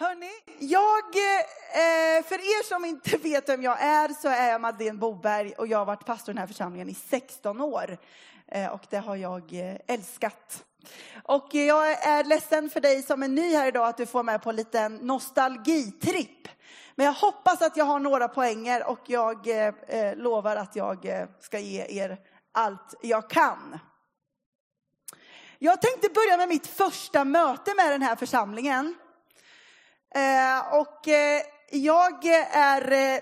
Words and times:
Hörni, 0.00 0.30
jag, 0.58 1.04
eh, 1.16 2.16
eh, 2.16 2.24
för 2.24 2.34
er 2.34 2.62
som 2.62 2.84
inte 2.84 3.16
vet 3.22 3.48
vem 3.48 3.62
jag 3.62 3.82
är 3.82 4.08
så 4.08 4.28
är 4.28 4.50
jag 4.50 4.60
Madeleine 4.60 4.98
Boberg 4.98 5.52
och 5.52 5.66
jag 5.66 5.78
har 5.78 5.84
varit 5.84 6.06
pastor 6.06 6.32
i 6.32 6.34
den 6.34 6.38
här 6.38 6.46
församlingen 6.46 6.88
i 6.88 6.94
16 6.94 7.60
år. 7.60 7.98
Eh, 8.46 8.66
och 8.66 8.86
det 8.90 8.96
har 8.96 9.16
jag 9.16 9.52
eh, 9.52 9.76
älskat. 9.86 10.64
Och 11.22 11.48
jag 11.50 11.90
är 11.90 12.24
ledsen 12.24 12.70
för 12.70 12.80
dig 12.80 13.02
som 13.02 13.22
är 13.22 13.28
ny 13.28 13.54
här 13.54 13.68
idag 13.68 13.88
att 13.88 13.96
du 13.96 14.06
får 14.06 14.22
med 14.22 14.42
på 14.42 14.50
en 14.50 14.56
liten 14.56 14.96
nostalgitripp. 14.96 16.48
Men 16.94 17.06
jag 17.06 17.12
hoppas 17.12 17.62
att 17.62 17.76
jag 17.76 17.84
har 17.84 17.98
några 17.98 18.28
poänger 18.28 18.86
och 18.86 19.02
jag 19.06 19.48
eh, 19.48 19.74
eh 19.88 20.16
lovar 20.16 20.56
att 20.56 20.76
jag 20.76 21.26
ska 21.40 21.58
ge 21.58 21.86
er 21.88 22.18
allt 22.52 22.94
jag 23.02 23.30
kan. 23.30 23.78
Jag 25.58 25.82
tänkte 25.82 26.08
börja 26.08 26.36
med 26.36 26.48
mitt 26.48 26.66
första 26.66 27.24
möte 27.24 27.74
med 27.74 27.90
den 27.90 28.02
här 28.02 28.16
församlingen. 28.16 28.94
Eh, 30.18 30.74
och 30.74 31.08
eh, 31.08 31.42
jag 31.70 32.24
är 32.52 32.92
eh, 32.92 33.20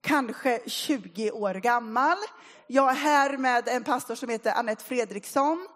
kanske 0.00 0.60
20 0.66 1.30
år 1.30 1.54
gammal. 1.54 2.16
Jag 2.66 2.90
är 2.90 2.94
här 2.94 3.36
med 3.36 3.68
en 3.68 3.84
pastor 3.84 4.14
som 4.14 4.28
heter 4.28 4.52
Annette 4.52 4.84
Fredriksson. 4.84 5.68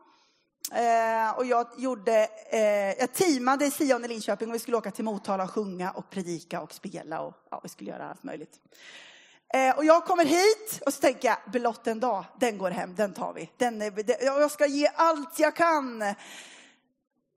och 1.36 1.46
jag 1.46 1.66
gjorde, 1.76 2.28
jag 2.98 3.12
teamade 3.12 3.66
i 3.66 3.70
Sion 3.70 4.04
i 4.04 4.08
Linköping 4.08 4.48
och 4.48 4.54
vi 4.54 4.58
skulle 4.58 4.76
åka 4.76 4.90
till 4.90 5.04
Motala 5.04 5.44
och 5.44 5.50
sjunga 5.50 5.90
och 5.90 6.10
predika 6.10 6.60
och 6.60 6.72
spela 6.72 7.20
och 7.20 7.34
ja, 7.50 7.60
vi 7.62 7.68
skulle 7.68 7.90
göra 7.90 8.10
allt 8.10 8.22
möjligt. 8.22 8.60
och 9.76 9.84
jag 9.84 10.04
kommer 10.04 10.24
hit 10.24 10.82
och 10.86 10.94
så 10.94 11.00
tänker 11.00 11.28
jag, 11.28 11.52
blott 11.52 11.86
en 11.86 12.00
dag, 12.00 12.24
den 12.40 12.58
går 12.58 12.70
hem, 12.70 12.94
den 12.94 13.14
tar 13.14 13.32
vi. 13.32 13.50
Den 13.56 13.82
är, 13.82 14.24
jag 14.24 14.50
ska 14.50 14.66
ge 14.66 14.88
allt 14.94 15.38
jag 15.38 15.56
kan. 15.56 16.14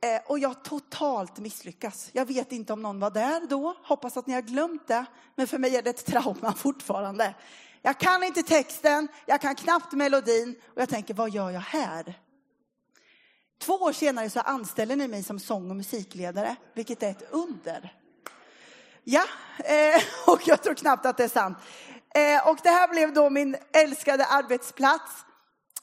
Eh, 0.06 0.22
och 0.26 0.40
jag 0.40 0.64
totalt 0.64 1.40
misslyckas. 1.40 2.10
Jag 2.14 2.26
vet 2.26 2.52
inte 2.52 2.74
om 2.74 2.82
någon 2.82 3.00
var 3.00 3.12
där 3.12 3.48
då, 3.50 3.76
hoppas 3.84 4.18
att 4.18 4.28
ni 4.28 4.34
har 4.34 4.42
glömt 4.42 4.88
det. 4.88 5.06
Men 5.36 5.48
för 5.48 5.58
mig 5.58 5.76
är 5.76 5.82
det 5.82 5.90
ett 5.90 6.06
trauma 6.06 6.54
fortfarande. 6.58 7.36
Jag 7.82 8.00
kan 8.00 8.24
inte 8.24 8.44
texten, 8.44 9.08
jag 9.26 9.42
kan 9.42 9.56
knappt 9.56 9.94
melodin 9.94 10.56
och 10.76 10.82
jag 10.82 10.90
tänker, 10.90 11.14
vad 11.14 11.30
gör 11.30 11.52
jag 11.52 11.60
här? 11.60 12.20
Två 13.60 13.74
år 13.74 13.92
senare 13.92 14.30
så 14.30 14.40
anställer 14.40 14.96
ni 14.96 15.08
mig 15.08 15.24
som 15.24 15.40
sång 15.40 15.70
och 15.70 15.76
musikledare, 15.76 16.56
vilket 16.74 17.04
är 17.04 17.10
ett 17.10 17.32
under. 17.32 17.94
Ja, 19.04 19.24
eh, 19.58 20.02
och 20.34 20.42
jag 20.46 20.64
tror 20.64 20.74
knappt 20.74 21.06
att 21.06 21.18
det 21.18 21.24
är 21.24 21.28
sant. 21.28 21.58
Eh, 22.16 22.50
och 22.50 22.58
det 22.64 22.70
här 22.70 22.88
blev 22.88 23.14
då 23.14 23.30
min 23.30 23.56
älskade 23.74 24.26
arbetsplats. 24.26 25.26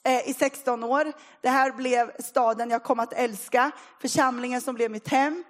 Eh, 0.04 0.28
I 0.28 0.34
16 0.34 0.84
år. 0.84 1.12
Det 1.40 1.48
här 1.48 1.72
blev 1.72 2.12
staden 2.18 2.70
jag 2.70 2.82
kom 2.82 3.00
att 3.00 3.12
älska, 3.12 3.70
församlingen 4.00 4.60
som 4.60 4.74
blev 4.74 4.90
mitt 4.90 5.08
hem. 5.08 5.44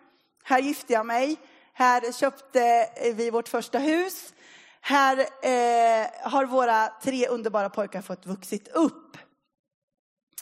Här 0.45 0.59
gifte 0.59 0.93
jag 0.93 1.07
mig. 1.07 1.37
Här 1.73 2.13
köpte 2.13 2.89
vi 3.15 3.31
vårt 3.31 3.49
första 3.49 3.79
hus. 3.79 4.35
Här 4.81 5.19
eh, 5.19 6.31
har 6.31 6.45
våra 6.45 6.89
tre 7.03 7.27
underbara 7.27 7.71
pojkar 7.71 8.03
fått 8.03 8.27
vuxit 8.27 8.69
upp. 8.69 9.17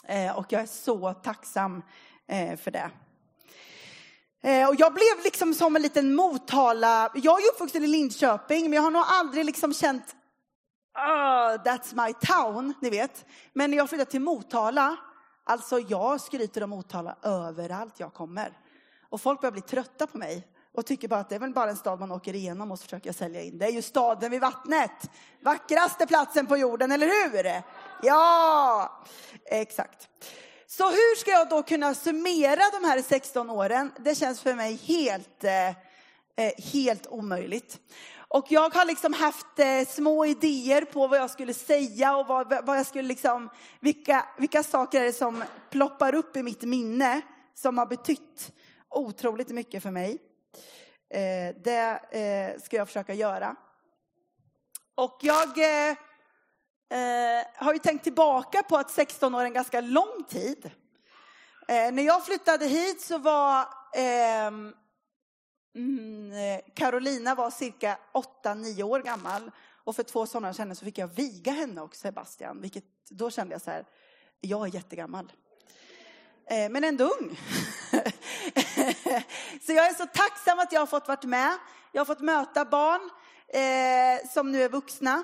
Eh, 0.07 0.37
och 0.37 0.45
jag 0.49 0.61
är 0.61 0.65
så 0.65 1.13
tacksam 1.13 1.83
eh, 2.27 2.57
för 2.57 2.71
det. 2.71 2.91
Eh, 4.43 4.69
och 4.69 4.75
jag 4.77 4.93
blev 4.93 5.23
liksom 5.23 5.53
som 5.53 5.75
en 5.75 5.81
liten 5.81 6.15
Motala. 6.15 7.11
Jag 7.15 7.43
är 7.43 7.51
uppvuxen 7.53 7.83
i 7.83 7.87
Linköping, 7.87 8.63
men 8.63 8.73
jag 8.73 8.81
har 8.81 8.91
nog 8.91 9.03
aldrig 9.05 9.45
liksom 9.45 9.73
känt 9.73 10.15
oh, 10.95 11.63
that's 11.63 12.05
my 12.05 12.13
town, 12.13 12.73
ni 12.81 12.89
vet. 12.89 13.25
Men 13.53 13.71
när 13.71 13.77
jag 13.77 13.89
flyttade 13.89 14.11
till 14.11 14.21
Motala, 14.21 14.97
alltså 15.43 15.79
jag 15.79 16.21
skryter 16.21 16.63
om 16.63 16.69
Motala 16.69 17.15
överallt 17.23 17.99
jag 17.99 18.13
kommer. 18.13 18.57
Och 19.09 19.21
folk 19.21 19.41
börjar 19.41 19.51
bli 19.51 19.61
trötta 19.61 20.07
på 20.07 20.17
mig 20.17 20.47
och 20.73 20.85
tycker 20.85 21.07
bara 21.07 21.19
att 21.19 21.29
det 21.29 21.35
är 21.35 21.39
väl 21.39 21.53
bara 21.53 21.69
en 21.69 21.75
stad 21.75 21.99
man 21.99 22.11
åker 22.11 22.35
igenom 22.35 22.71
och 22.71 22.79
så 22.79 22.83
försöker 22.83 23.07
jag 23.07 23.15
sälja 23.15 23.41
in. 23.41 23.57
Det 23.57 23.65
är 23.65 23.71
ju 23.71 23.81
staden 23.81 24.31
vid 24.31 24.41
vattnet. 24.41 25.11
Vackraste 25.41 26.07
platsen 26.07 26.47
på 26.47 26.57
jorden, 26.57 26.91
eller 26.91 27.07
hur? 27.07 27.63
Ja, 28.01 29.03
exakt. 29.45 30.09
Så 30.67 30.89
hur 30.89 31.15
ska 31.15 31.31
jag 31.31 31.49
då 31.49 31.63
kunna 31.63 31.93
summera 31.93 32.61
de 32.81 32.87
här 32.87 33.01
16 33.01 33.49
åren? 33.49 33.91
Det 33.99 34.15
känns 34.15 34.41
för 34.41 34.53
mig 34.53 34.75
helt, 34.75 35.43
eh, 35.43 35.67
eh, 35.67 35.73
helt 36.73 37.07
omöjligt. 37.07 37.79
Och 38.33 38.45
jag 38.49 38.73
har 38.73 38.85
liksom 38.85 39.13
haft 39.13 39.59
eh, 39.59 39.87
små 39.87 40.25
idéer 40.25 40.85
på 40.85 41.07
vad 41.07 41.19
jag 41.19 41.29
skulle 41.29 41.53
säga 41.53 42.15
och 42.15 42.27
vad, 42.27 42.65
vad 42.65 42.77
jag 42.77 42.85
skulle 42.85 43.07
liksom, 43.07 43.49
vilka, 43.79 44.25
vilka 44.37 44.63
saker 44.63 45.01
är 45.01 45.05
det 45.05 45.13
som 45.13 45.43
ploppar 45.69 46.15
upp 46.15 46.37
i 46.37 46.43
mitt 46.43 46.61
minne 46.61 47.21
som 47.53 47.77
har 47.77 47.85
betytt 47.85 48.51
otroligt 48.89 49.49
mycket 49.49 49.83
för 49.83 49.91
mig. 49.91 50.17
Eh, 51.13 51.55
det 51.63 51.99
eh, 52.11 52.61
ska 52.61 52.77
jag 52.77 52.87
försöka 52.87 53.13
göra. 53.13 53.55
Och 54.95 55.19
jag 55.21 55.57
eh, 55.57 55.89
eh, 56.99 57.45
har 57.55 57.73
ju 57.73 57.79
tänkt 57.79 58.03
tillbaka 58.03 58.63
på 58.63 58.77
att 58.77 58.91
16 58.91 59.35
år 59.35 59.41
är 59.41 59.45
en 59.45 59.53
ganska 59.53 59.81
lång 59.81 60.23
tid. 60.29 60.71
Eh, 61.67 61.91
när 61.91 62.03
jag 62.03 62.25
flyttade 62.25 62.65
hit 62.65 63.01
så 63.01 63.17
var 63.17 63.65
ehm, 63.95 64.73
Mm, 65.75 66.33
eh, 66.33 66.61
Carolina 66.73 67.35
var 67.35 67.51
cirka 67.51 67.97
8-9 68.43 68.83
år 68.83 68.99
gammal 68.99 69.51
och 69.83 69.95
för 69.95 70.03
två 70.03 70.25
somrar 70.25 70.53
känner 70.53 70.75
så 70.75 70.85
fick 70.85 70.97
jag 70.97 71.07
viga 71.07 71.51
henne 71.51 71.81
och 71.81 71.95
Sebastian, 71.95 72.61
vilket 72.61 72.83
då 73.09 73.31
kände 73.31 73.53
jag 73.53 73.61
så 73.61 73.71
här, 73.71 73.85
jag 74.41 74.67
är 74.67 74.75
jättegammal. 74.75 75.31
Eh, 76.45 76.69
men 76.69 76.83
ändå 76.83 77.03
ung. 77.03 77.39
så 79.61 79.73
jag 79.73 79.87
är 79.87 79.93
så 79.93 80.05
tacksam 80.05 80.59
att 80.59 80.71
jag 80.71 80.81
har 80.81 80.87
fått 80.87 81.07
vara 81.07 81.19
med. 81.23 81.57
Jag 81.91 81.99
har 81.99 82.05
fått 82.05 82.19
möta 82.19 82.65
barn 82.65 83.09
eh, 83.47 84.29
som 84.29 84.51
nu 84.51 84.63
är 84.63 84.69
vuxna 84.69 85.23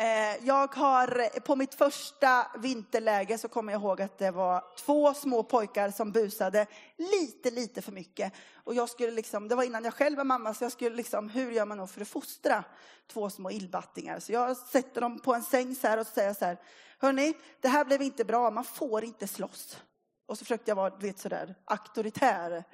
Eh, 0.00 0.46
jag 0.46 0.74
har, 0.74 1.40
på 1.40 1.56
mitt 1.56 1.74
första 1.74 2.46
vinterläge 2.58 3.38
så 3.38 3.48
kommer 3.48 3.72
jag 3.72 3.82
ihåg 3.82 4.02
att 4.02 4.18
det 4.18 4.30
var 4.30 4.64
två 4.76 5.14
små 5.14 5.42
pojkar 5.42 5.90
som 5.90 6.12
busade 6.12 6.66
lite, 6.96 7.50
lite 7.50 7.82
för 7.82 7.92
mycket. 7.92 8.32
Och 8.54 8.74
jag 8.74 8.88
skulle 8.88 9.10
liksom, 9.10 9.48
det 9.48 9.54
var 9.54 9.62
innan 9.62 9.84
jag 9.84 9.94
själv 9.94 10.16
var 10.16 10.24
mamma, 10.24 10.54
så 10.54 10.64
jag 10.64 10.72
skulle 10.72 10.96
liksom, 10.96 11.28
hur 11.28 11.50
gör 11.50 11.66
man 11.66 11.78
då 11.78 11.86
för 11.86 12.00
att 12.00 12.08
fostra 12.08 12.64
två 13.12 13.30
små 13.30 13.50
illbattingar? 13.50 14.20
Så 14.20 14.32
jag 14.32 14.56
sätter 14.56 15.00
dem 15.00 15.18
på 15.18 15.34
en 15.34 15.42
säng 15.42 15.74
så 15.74 15.86
här 15.86 16.00
och 16.00 16.06
säger 16.06 16.34
så 16.34 16.44
här, 16.44 16.58
hörni, 16.98 17.34
det 17.60 17.68
här 17.68 17.84
blev 17.84 18.02
inte 18.02 18.24
bra, 18.24 18.50
man 18.50 18.64
får 18.64 19.04
inte 19.04 19.26
slåss. 19.26 19.82
Och 20.26 20.38
så 20.38 20.44
försökte 20.44 20.70
jag 20.70 20.76
vara, 20.76 20.90
du 20.90 21.06
vet 21.06 21.18
sådär, 21.18 21.54
auktoritär. 21.64 22.64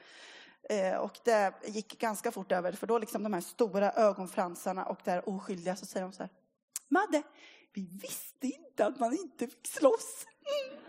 Eh, 0.71 0.97
och 0.97 1.19
det 1.25 1.53
gick 1.67 2.01
ganska 2.01 2.33
fort 2.33 2.53
över, 2.53 2.73
för 2.73 2.87
då 2.87 2.99
liksom 2.99 3.23
de 3.23 3.33
här 3.33 3.41
stora 3.41 3.93
ögonfransarna 3.93 4.85
och 4.85 4.99
det 5.05 5.11
här 5.11 5.29
oskyldiga, 5.29 5.77
så 5.77 5.87
säger 5.87 6.07
de 6.07 6.13
så 6.13 6.23
här, 6.23 6.31
Madde, 6.91 7.23
vi 7.75 7.89
visste 8.03 8.47
inte 8.47 8.87
att 8.87 9.01
man 9.01 9.13
inte 9.13 9.47
fick 9.47 9.67
slåss. 9.67 10.27
Mm. 10.47 10.85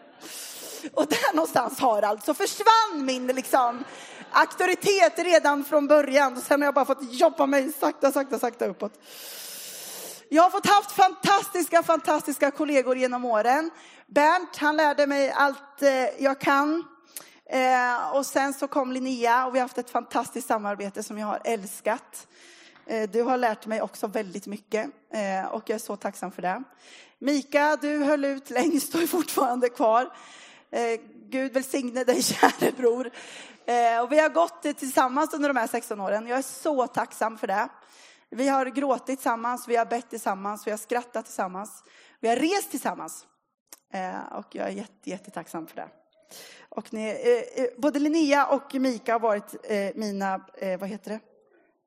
Och 0.93 1.07
där 1.07 1.35
någonstans 1.35 1.79
har 1.79 2.01
alltså 2.01 2.33
försvann 2.33 3.05
min 3.05 3.27
liksom, 3.27 3.83
auktoritet 4.31 5.19
redan 5.19 5.63
från 5.63 5.87
början. 5.87 6.37
Och 6.37 6.43
sen 6.43 6.61
har 6.61 6.67
jag 6.67 6.73
bara 6.73 6.85
fått 6.85 7.13
jobba 7.13 7.45
mig 7.45 7.71
sakta, 7.71 8.11
sakta, 8.11 8.39
sakta 8.39 8.65
uppåt. 8.65 8.93
Jag 10.29 10.43
har 10.43 10.49
fått 10.49 10.67
haft 10.67 10.91
fantastiska, 10.91 11.83
fantastiska 11.83 12.51
kollegor 12.51 12.97
genom 12.97 13.25
åren. 13.25 13.71
Bernt, 14.07 14.55
han 14.57 14.77
lärde 14.77 15.07
mig 15.07 15.31
allt 15.31 15.81
eh, 15.81 16.23
jag 16.23 16.39
kan. 16.41 16.83
Eh, 17.49 18.15
och 18.15 18.25
sen 18.25 18.53
så 18.53 18.67
kom 18.67 18.91
Linnea 18.91 19.45
och 19.45 19.55
vi 19.55 19.59
har 19.59 19.63
haft 19.63 19.77
ett 19.77 19.89
fantastiskt 19.89 20.47
samarbete 20.47 21.03
som 21.03 21.17
jag 21.17 21.27
har 21.27 21.41
älskat. 21.43 22.27
Eh, 22.87 23.09
du 23.09 23.21
har 23.21 23.37
lärt 23.37 23.65
mig 23.65 23.81
också 23.81 24.07
väldigt 24.07 24.47
mycket 24.47 24.89
eh, 25.13 25.45
och 25.45 25.63
jag 25.69 25.75
är 25.75 25.79
så 25.79 25.95
tacksam 25.95 26.31
för 26.31 26.41
det. 26.41 26.63
Mika, 27.19 27.77
du 27.81 28.03
höll 28.03 28.25
ut 28.25 28.49
längst 28.49 28.95
och 28.95 29.01
är 29.01 29.07
fortfarande 29.07 29.69
kvar. 29.69 30.09
Eh, 30.71 30.99
Gud 31.29 31.53
välsigne 31.53 32.03
dig, 32.03 32.23
käre 32.23 32.71
bror. 32.71 33.11
Och 34.03 34.11
vi 34.11 34.19
har 34.19 34.29
gått 34.29 34.61
tillsammans 34.61 35.33
under 35.33 35.49
de 35.49 35.59
här 35.59 35.67
16 35.67 35.99
åren. 35.99 36.27
Jag 36.27 36.37
är 36.37 36.41
så 36.41 36.87
tacksam 36.87 37.37
för 37.37 37.47
det. 37.47 37.69
Vi 38.29 38.47
har 38.47 38.65
gråtit 38.65 39.05
tillsammans, 39.05 39.67
vi 39.67 39.75
har 39.75 39.85
bett 39.85 40.09
tillsammans, 40.09 40.67
vi 40.67 40.71
har 40.71 40.77
skrattat 40.77 41.25
tillsammans. 41.25 41.83
Vi 42.19 42.29
har 42.29 42.35
rest 42.35 42.71
tillsammans. 42.71 43.25
Och 44.31 44.45
jag 44.51 44.67
är 44.67 44.71
jätte, 44.71 45.09
jättetacksam 45.09 45.67
för 45.67 45.75
det. 45.75 45.87
Och 46.69 46.93
ni, 46.93 47.17
både 47.77 47.99
Linnea 47.99 48.45
och 48.45 48.73
Mika 48.73 49.13
har 49.13 49.19
varit 49.19 49.55
mina, 49.95 50.45
vad 50.79 50.89
heter 50.89 51.11
det? 51.11 51.19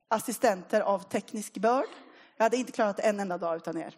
Assistenter 0.09 0.81
av 0.81 0.99
teknisk 0.99 1.59
börd. 1.59 1.89
Jag 2.37 2.45
hade 2.45 2.57
inte 2.57 2.73
klarat 2.73 2.99
en 2.99 3.21
enda 3.21 3.39
dag 3.39 3.57
utan 3.57 3.77
er. 3.77 3.95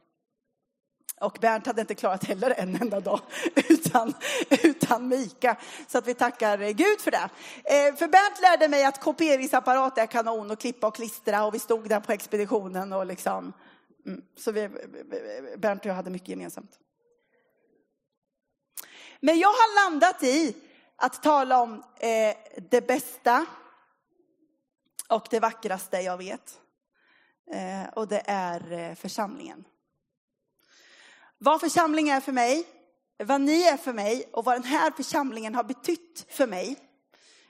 Och 1.20 1.38
Bernt 1.40 1.66
hade 1.66 1.80
inte 1.80 1.94
klarat 1.94 2.24
heller 2.24 2.54
en 2.56 2.76
enda 2.82 3.00
dag 3.00 3.20
utan, 3.68 4.14
utan 4.50 5.08
Mika. 5.08 5.56
Så 5.88 5.98
att 5.98 6.06
vi 6.06 6.14
tackar 6.14 6.58
Gud 6.58 7.00
för 7.00 7.10
det. 7.10 7.30
Eh, 7.64 7.94
för 7.96 8.08
Bernt 8.08 8.40
lärde 8.42 8.68
mig 8.68 8.84
att 8.84 9.00
kopieringsapparat 9.00 9.98
är 9.98 10.06
kanon 10.06 10.50
och 10.50 10.60
klippa 10.60 10.86
och 10.86 10.94
klistra 10.94 11.44
och 11.44 11.54
vi 11.54 11.58
stod 11.58 11.88
där 11.88 12.00
på 12.00 12.12
expeditionen 12.12 12.92
och 12.92 13.06
liksom. 13.06 13.52
Mm. 14.06 14.22
Så 14.36 14.52
vi, 14.52 14.68
Bernt 15.56 15.80
och 15.80 15.86
jag 15.86 15.94
hade 15.94 16.10
mycket 16.10 16.28
gemensamt. 16.28 16.70
Men 19.20 19.38
jag 19.38 19.48
har 19.48 19.90
landat 19.90 20.22
i 20.22 20.56
att 20.96 21.22
tala 21.22 21.60
om 21.60 21.82
eh, 21.96 22.36
det 22.70 22.86
bästa 22.86 23.46
och 25.10 25.26
det 25.30 25.40
vackraste 25.40 26.00
jag 26.00 26.16
vet. 26.16 26.60
Eh, 27.52 27.88
och 27.92 28.08
det 28.08 28.22
är 28.26 28.72
eh, 28.72 28.94
församlingen. 28.94 29.64
Vad 31.38 31.60
församling 31.60 32.08
är 32.08 32.20
för 32.20 32.32
mig, 32.32 32.66
vad 33.24 33.40
ni 33.40 33.62
är 33.62 33.76
för 33.76 33.92
mig 33.92 34.24
och 34.32 34.44
vad 34.44 34.54
den 34.54 34.64
här 34.64 34.90
församlingen 34.90 35.54
har 35.54 35.64
betytt 35.64 36.26
för 36.28 36.46
mig 36.46 36.78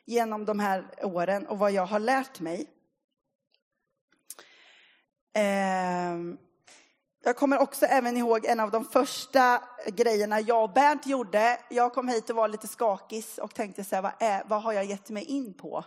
genom 0.05 0.45
de 0.45 0.61
här 0.61 0.95
åren 1.03 1.47
och 1.47 1.59
vad 1.59 1.73
jag 1.73 1.87
har 1.87 1.99
lärt 1.99 2.41
mig. 2.41 2.67
Ehm, 5.33 6.39
jag 7.25 7.37
kommer 7.37 7.59
också 7.59 7.87
även 7.87 8.17
ihåg 8.17 8.45
en 8.45 8.61
av 8.61 8.71
de 8.71 8.85
första 8.85 9.63
grejerna 9.87 10.41
jag 10.41 10.65
och 10.65 10.73
Bernt 10.73 11.07
gjorde. 11.07 11.61
Jag 11.71 11.93
kom 11.93 12.09
hit 12.09 12.31
och 12.31 12.37
var 12.37 12.49
lite 12.49 12.69
skakis 12.69 13.39
och 13.39 13.55
tänkte 13.55 13.85
så 13.85 13.95
här, 13.95 14.03
vad, 14.03 14.13
är, 14.19 14.43
vad 14.47 14.63
har 14.63 14.73
jag 14.73 14.85
gett 14.85 15.11
mig 15.11 15.25
in 15.25 15.55
på? 15.55 15.85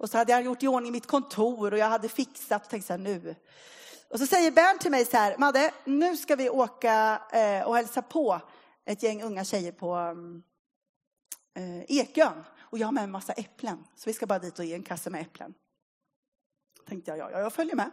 Och 0.00 0.10
så 0.10 0.18
hade 0.18 0.32
jag 0.32 0.42
gjort 0.42 0.62
i 0.62 0.68
ordning 0.68 0.92
mitt 0.92 1.06
kontor 1.06 1.72
och 1.72 1.78
jag 1.78 1.86
hade 1.86 2.08
fixat 2.08 2.62
och 2.62 2.70
tänkte 2.70 2.86
så 2.86 2.92
här, 2.92 2.98
nu. 2.98 3.34
Och 4.10 4.18
så 4.18 4.26
säger 4.26 4.50
Bernt 4.50 4.80
till 4.80 4.90
mig 4.90 5.04
så 5.04 5.16
här, 5.16 5.36
Madde, 5.38 5.70
nu 5.84 6.16
ska 6.16 6.36
vi 6.36 6.50
åka 6.50 7.22
eh, 7.32 7.62
och 7.68 7.76
hälsa 7.76 8.02
på 8.02 8.40
ett 8.84 9.02
gäng 9.02 9.22
unga 9.22 9.44
tjejer 9.44 9.72
på 9.72 9.94
mm, 9.94 10.42
eh, 11.56 11.98
Ekön. 11.98 12.44
Och 12.60 12.78
jag 12.78 12.86
har 12.86 12.92
med 12.92 13.04
en 13.04 13.10
massa 13.10 13.32
äpplen, 13.32 13.84
så 13.94 14.10
vi 14.10 14.12
ska 14.12 14.26
bara 14.26 14.38
dit 14.38 14.58
och 14.58 14.64
ge 14.64 14.74
en 14.74 14.82
kasse 14.82 15.10
med 15.10 15.20
äpplen. 15.20 15.54
Tänkte 16.88 17.10
jag, 17.10 17.18
ja, 17.18 17.40
jag 17.40 17.52
följer 17.52 17.76
med. 17.76 17.90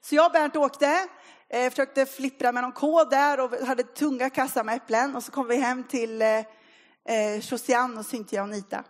Så 0.00 0.14
jag 0.14 0.26
och 0.26 0.32
Bernt 0.32 0.56
åkte, 0.56 1.08
eh, 1.48 1.70
försökte 1.70 2.06
flippra 2.06 2.52
med 2.52 2.62
någon 2.62 2.72
kod 2.72 3.10
där 3.10 3.40
och 3.40 3.66
hade 3.66 3.82
tunga 3.82 4.30
kassar 4.30 4.64
med 4.64 4.76
äpplen. 4.76 5.16
Och 5.16 5.22
så 5.22 5.32
kom 5.32 5.48
vi 5.48 5.56
hem 5.56 5.84
till 5.84 6.22
eh, 6.22 6.44
eh, 7.08 7.36
Josiane 7.40 7.98
och 7.98 8.06
Cynthia 8.06 8.42
och 8.42 8.48
Nita. 8.48 8.84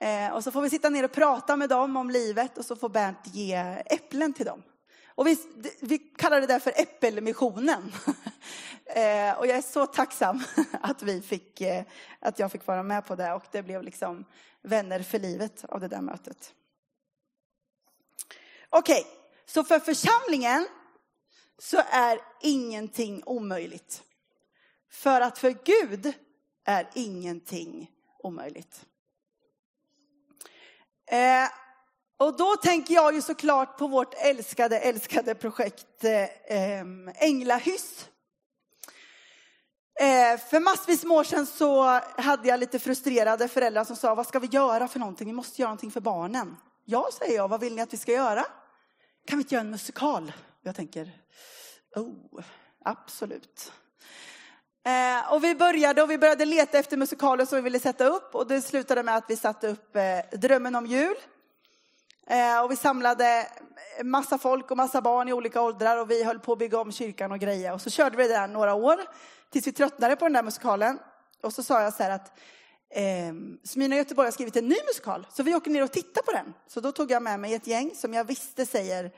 Eh, 0.00 0.30
och 0.30 0.44
så 0.44 0.50
får 0.50 0.62
vi 0.62 0.70
sitta 0.70 0.90
ner 0.90 1.04
och 1.04 1.12
prata 1.12 1.56
med 1.56 1.68
dem 1.68 1.96
om 1.96 2.10
livet 2.10 2.58
och 2.58 2.64
så 2.64 2.76
får 2.76 2.88
Bernt 2.88 3.34
ge 3.34 3.54
äpplen 3.86 4.32
till 4.32 4.46
dem. 4.46 4.62
Och 5.06 5.26
vi, 5.26 5.38
vi 5.80 5.98
kallar 5.98 6.40
det 6.40 6.46
där 6.46 6.58
för 6.58 6.72
äppelmissionen. 6.76 7.92
eh, 8.86 9.38
och 9.38 9.46
jag 9.46 9.56
är 9.56 9.62
så 9.62 9.86
tacksam 9.86 10.42
att, 10.80 11.02
vi 11.02 11.22
fick, 11.22 11.60
eh, 11.60 11.84
att 12.20 12.38
jag 12.38 12.52
fick 12.52 12.66
vara 12.66 12.82
med 12.82 13.06
på 13.06 13.14
det 13.14 13.32
och 13.32 13.44
det 13.52 13.62
blev 13.62 13.82
liksom 13.82 14.24
vänner 14.62 15.02
för 15.02 15.18
livet 15.18 15.64
av 15.64 15.80
det 15.80 15.88
där 15.88 16.00
mötet. 16.00 16.54
Okej, 18.70 19.00
okay, 19.00 19.12
så 19.46 19.64
för 19.64 19.78
församlingen 19.78 20.68
så 21.58 21.82
är 21.90 22.20
ingenting 22.40 23.22
omöjligt. 23.26 24.02
För 24.90 25.20
att 25.20 25.38
för 25.38 25.56
Gud 25.64 26.12
är 26.64 26.90
ingenting 26.94 27.90
omöjligt. 28.18 28.86
Eh, 31.10 31.48
och 32.18 32.36
då 32.36 32.56
tänker 32.56 32.94
jag 32.94 33.14
ju 33.14 33.22
såklart 33.22 33.78
på 33.78 33.86
vårt 33.86 34.14
älskade, 34.14 34.78
älskade 34.78 35.34
projekt 35.34 36.04
eh, 36.04 36.80
Änglahyss. 37.14 38.08
Eh, 40.00 40.38
för 40.38 40.60
massvis 40.60 41.04
med 41.04 41.16
år 41.16 41.24
sedan 41.24 41.46
så 41.46 42.00
hade 42.16 42.48
jag 42.48 42.60
lite 42.60 42.78
frustrerade 42.78 43.48
föräldrar 43.48 43.84
som 43.84 43.96
sa, 43.96 44.14
vad 44.14 44.26
ska 44.26 44.38
vi 44.38 44.46
göra 44.46 44.88
för 44.88 44.98
någonting? 44.98 45.26
Vi 45.26 45.32
måste 45.32 45.62
göra 45.62 45.70
någonting 45.70 45.90
för 45.90 46.00
barnen. 46.00 46.56
Ja, 46.84 47.08
säger 47.18 47.36
jag, 47.36 47.48
vad 47.48 47.60
vill 47.60 47.74
ni 47.74 47.82
att 47.82 47.92
vi 47.92 47.96
ska 47.96 48.12
göra? 48.12 48.46
Kan 49.26 49.38
vi 49.38 49.42
inte 49.42 49.54
göra 49.54 49.64
en 49.64 49.70
musikal? 49.70 50.32
Jag 50.62 50.76
tänker, 50.76 51.10
oh, 51.96 52.42
absolut. 52.84 53.72
Eh, 54.86 55.17
och 55.30 55.44
vi 55.44 55.54
började 55.54 56.02
och 56.02 56.10
vi 56.10 56.18
började 56.18 56.44
leta 56.44 56.78
efter 56.78 56.96
musikaler 56.96 57.44
som 57.44 57.56
vi 57.56 57.62
ville 57.62 57.80
sätta 57.80 58.06
upp 58.06 58.34
och 58.34 58.46
det 58.46 58.62
slutade 58.62 59.02
med 59.02 59.16
att 59.16 59.24
vi 59.28 59.36
satte 59.36 59.68
upp 59.68 59.96
eh, 59.96 60.38
Drömmen 60.38 60.74
om 60.74 60.86
jul. 60.86 61.16
Eh, 62.26 62.60
och 62.64 62.70
vi 62.70 62.76
samlade 62.76 63.46
massa 64.04 64.38
folk 64.38 64.70
och 64.70 64.76
massa 64.76 65.00
barn 65.00 65.28
i 65.28 65.32
olika 65.32 65.62
åldrar 65.62 65.96
och 65.96 66.10
vi 66.10 66.24
höll 66.24 66.38
på 66.38 66.52
att 66.52 66.58
bygga 66.58 66.80
om 66.80 66.92
kyrkan 66.92 67.32
och 67.32 67.38
grejer. 67.38 67.72
Och 67.72 67.80
så 67.80 67.90
körde 67.90 68.16
vi 68.16 68.28
det 68.28 68.34
där 68.34 68.48
några 68.48 68.74
år 68.74 69.00
tills 69.50 69.66
vi 69.66 69.72
tröttnade 69.72 70.16
på 70.16 70.24
den 70.24 70.32
där 70.32 70.42
musikalen. 70.42 70.98
Och 71.42 71.52
så 71.52 71.62
sa 71.62 71.82
jag 71.82 71.94
så 71.94 72.02
här 72.02 72.10
att 72.10 72.38
eh, 72.90 73.34
Smyrna 73.64 73.96
Göteborg 73.96 74.26
har 74.26 74.32
skrivit 74.32 74.56
en 74.56 74.68
ny 74.68 74.76
musikal, 74.86 75.26
så 75.30 75.42
vi 75.42 75.54
åker 75.54 75.70
ner 75.70 75.82
och 75.82 75.92
tittar 75.92 76.22
på 76.22 76.32
den. 76.32 76.54
Så 76.66 76.80
då 76.80 76.92
tog 76.92 77.10
jag 77.10 77.22
med 77.22 77.40
mig 77.40 77.54
ett 77.54 77.66
gäng 77.66 77.94
som 77.94 78.14
jag 78.14 78.24
visste 78.24 78.66
säger 78.66 79.10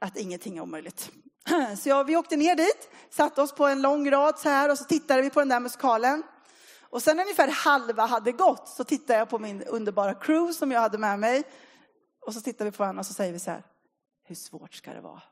att 0.00 0.16
ingenting 0.16 0.56
är 0.56 0.60
omöjligt. 0.60 1.10
Så 1.78 1.88
jag, 1.88 2.04
vi 2.04 2.16
åkte 2.16 2.36
ner 2.36 2.56
dit, 2.56 2.90
satte 3.10 3.42
oss 3.42 3.52
på 3.52 3.66
en 3.66 3.82
lång 3.82 4.10
rad 4.10 4.38
så 4.38 4.48
här 4.48 4.70
och 4.70 4.78
så 4.78 4.84
tittade 4.84 5.22
vi 5.22 5.30
på 5.30 5.40
den 5.40 5.48
där 5.48 5.60
musikalen. 5.60 6.22
Och 6.80 7.02
sen 7.02 7.20
ungefär 7.20 7.48
halva 7.48 8.06
hade 8.06 8.32
gått 8.32 8.68
så 8.68 8.84
tittade 8.84 9.18
jag 9.18 9.28
på 9.28 9.38
min 9.38 9.62
underbara 9.62 10.14
crew 10.14 10.52
som 10.52 10.72
jag 10.72 10.80
hade 10.80 10.98
med 10.98 11.18
mig. 11.18 11.42
Och 12.26 12.34
så 12.34 12.40
tittar 12.40 12.64
vi 12.64 12.70
på 12.70 12.82
varandra 12.82 13.00
och 13.00 13.06
så 13.06 13.14
säger 13.14 13.32
vi 13.32 13.38
så 13.38 13.50
här, 13.50 13.62
hur 14.24 14.34
svårt 14.34 14.74
ska 14.74 14.92
det 14.92 15.00
vara? 15.00 15.22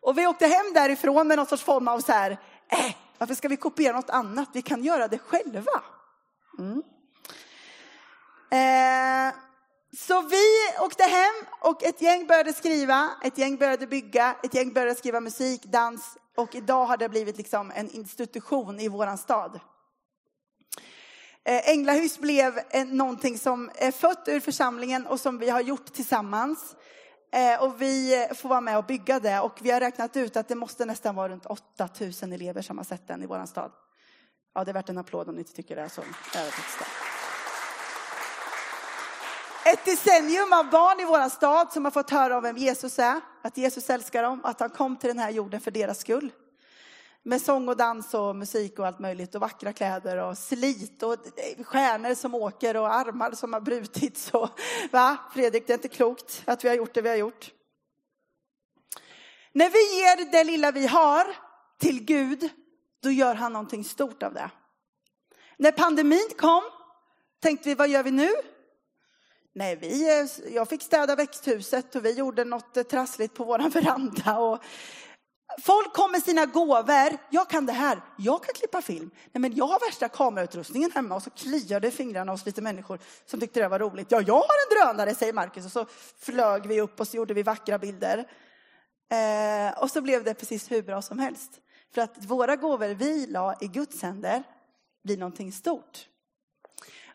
Och 0.00 0.18
vi 0.18 0.26
åkte 0.26 0.46
hem 0.46 0.72
därifrån 0.74 1.28
med 1.28 1.36
någon 1.36 1.46
sorts 1.46 1.62
form 1.62 1.88
av 1.88 2.00
så 2.00 2.12
här, 2.12 2.30
äh, 2.68 2.94
varför 3.18 3.34
ska 3.34 3.48
vi 3.48 3.56
kopiera 3.56 3.96
något 3.96 4.10
annat? 4.10 4.48
Vi 4.52 4.62
kan 4.62 4.84
göra 4.84 5.08
det 5.08 5.18
själva. 5.18 5.82
Mm. 6.58 6.82
Eh, 8.50 9.34
så 9.98 10.22
vi 10.22 10.44
åkte 10.80 11.02
hem 11.02 11.34
och 11.60 11.82
ett 11.82 12.02
gäng 12.02 12.26
började 12.26 12.52
skriva, 12.52 13.10
ett 13.22 13.38
gäng 13.38 13.56
började 13.56 13.86
bygga, 13.86 14.36
ett 14.42 14.54
gäng 14.54 14.72
började 14.72 14.94
skriva 14.94 15.20
musik, 15.20 15.64
dans 15.64 16.16
och 16.36 16.54
idag 16.54 16.86
har 16.86 16.96
det 16.96 17.08
blivit 17.08 17.36
liksom 17.36 17.72
en 17.74 17.90
institution 17.90 18.80
i 18.80 18.88
våran 18.88 19.18
stad. 19.18 19.60
Eh, 21.44 21.70
Änglahus 21.70 22.18
blev 22.18 22.60
någonting 22.86 23.38
som 23.38 23.70
är 23.74 23.90
fött 23.90 24.24
ur 24.26 24.40
församlingen 24.40 25.06
och 25.06 25.20
som 25.20 25.38
vi 25.38 25.50
har 25.50 25.60
gjort 25.60 25.92
tillsammans. 25.92 26.76
Eh, 27.32 27.62
och 27.62 27.82
vi 27.82 28.26
får 28.34 28.48
vara 28.48 28.60
med 28.60 28.78
och 28.78 28.84
bygga 28.84 29.20
det 29.20 29.40
och 29.40 29.58
vi 29.62 29.70
har 29.70 29.80
räknat 29.80 30.16
ut 30.16 30.36
att 30.36 30.48
det 30.48 30.54
måste 30.54 30.84
nästan 30.84 31.14
vara 31.14 31.28
runt 31.28 31.46
8000 31.46 32.32
elever 32.32 32.62
som 32.62 32.78
har 32.78 32.84
sett 32.84 33.08
den 33.08 33.22
i 33.22 33.26
våran 33.26 33.46
stad. 33.46 33.72
Ja, 34.54 34.64
det 34.64 34.70
är 34.70 34.72
värt 34.72 34.88
en 34.88 34.98
applåd 34.98 35.28
om 35.28 35.34
ni 35.34 35.40
inte 35.40 35.52
tycker 35.52 35.76
det 35.76 35.82
är 35.82 35.88
så. 35.88 36.02
Ett 39.66 39.84
decennium 39.84 40.52
av 40.52 40.70
barn 40.70 41.00
i 41.00 41.04
vår 41.04 41.28
stad 41.28 41.72
som 41.72 41.84
har 41.84 41.92
fått 41.92 42.10
höra 42.10 42.36
om 42.36 42.42
vem 42.42 42.56
Jesus 42.56 42.98
är, 42.98 43.20
att 43.42 43.56
Jesus 43.56 43.90
älskar 43.90 44.22
dem, 44.22 44.40
att 44.44 44.60
han 44.60 44.70
kom 44.70 44.96
till 44.96 45.08
den 45.08 45.18
här 45.18 45.30
jorden 45.30 45.60
för 45.60 45.70
deras 45.70 45.98
skull. 45.98 46.32
Med 47.22 47.42
sång 47.42 47.68
och 47.68 47.76
dans 47.76 48.14
och 48.14 48.36
musik 48.36 48.78
och 48.78 48.86
allt 48.86 48.98
möjligt 48.98 49.34
och 49.34 49.40
vackra 49.40 49.72
kläder 49.72 50.16
och 50.16 50.38
slit 50.38 51.02
och 51.02 51.16
stjärnor 51.64 52.14
som 52.14 52.34
åker 52.34 52.76
och 52.76 52.94
armar 52.94 53.32
som 53.32 53.52
har 53.52 53.60
brutits. 53.60 54.30
Och, 54.30 54.48
va? 54.92 55.16
Fredrik, 55.34 55.66
det 55.66 55.72
är 55.72 55.74
inte 55.74 55.88
klokt 55.88 56.42
att 56.44 56.64
vi 56.64 56.68
har 56.68 56.76
gjort 56.76 56.94
det 56.94 57.02
vi 57.02 57.08
har 57.08 57.16
gjort. 57.16 57.50
När 59.52 59.70
vi 59.70 59.98
ger 59.98 60.32
det 60.32 60.44
lilla 60.44 60.72
vi 60.72 60.86
har 60.86 61.26
till 61.80 62.04
Gud, 62.04 62.50
då 63.02 63.10
gör 63.10 63.34
han 63.34 63.52
någonting 63.52 63.84
stort 63.84 64.22
av 64.22 64.34
det. 64.34 64.50
När 65.56 65.72
pandemin 65.72 66.28
kom 66.38 66.62
tänkte 67.42 67.68
vi, 67.68 67.74
vad 67.74 67.88
gör 67.88 68.02
vi 68.02 68.10
nu? 68.10 68.30
Nej, 69.56 69.76
vi, 69.76 70.20
eh, 70.20 70.52
jag 70.54 70.68
fick 70.68 70.82
städa 70.82 71.16
växthuset 71.16 71.94
och 71.94 72.04
vi 72.04 72.12
gjorde 72.12 72.44
något 72.44 72.76
eh, 72.76 72.82
trassligt 72.82 73.34
på 73.34 73.44
våran 73.44 73.70
veranda. 73.74 74.38
Och 74.38 74.62
folk 75.62 75.92
kom 75.92 76.12
med 76.12 76.22
sina 76.22 76.46
gåvor. 76.46 77.18
Jag 77.30 77.50
kan 77.50 77.66
det 77.66 77.72
här. 77.72 78.00
Jag 78.18 78.44
kan 78.44 78.54
klippa 78.54 78.82
film. 78.82 79.10
Nej, 79.32 79.40
men 79.40 79.54
jag 79.54 79.66
har 79.66 79.88
värsta 79.88 80.08
kamerautrustningen 80.08 80.90
hemma 80.90 81.14
och 81.14 81.22
så 81.22 81.30
kliade 81.30 81.90
fingrarna 81.90 82.32
hos 82.32 82.46
lite 82.46 82.62
människor 82.62 82.98
som 83.26 83.40
tyckte 83.40 83.60
det 83.60 83.68
var 83.68 83.78
roligt. 83.78 84.10
Ja, 84.10 84.20
jag 84.20 84.34
har 84.34 84.42
en 84.42 84.94
drönare, 84.94 85.14
säger 85.14 85.32
Marcus. 85.32 85.64
Och 85.64 85.72
så 85.72 85.86
flög 86.18 86.66
vi 86.66 86.80
upp 86.80 87.00
och 87.00 87.08
så 87.08 87.16
gjorde 87.16 87.34
vi 87.34 87.42
vackra 87.42 87.78
bilder. 87.78 88.18
Eh, 89.10 89.82
och 89.82 89.90
så 89.90 90.00
blev 90.00 90.24
det 90.24 90.34
precis 90.34 90.70
hur 90.70 90.82
bra 90.82 91.02
som 91.02 91.18
helst. 91.18 91.50
För 91.94 92.02
att 92.02 92.24
våra 92.24 92.56
gåvor 92.56 92.88
vi 92.88 93.26
la 93.26 93.54
i 93.60 93.66
Guds 93.66 94.02
händer 94.02 94.42
blir 95.04 95.16
någonting 95.16 95.52
stort. 95.52 96.08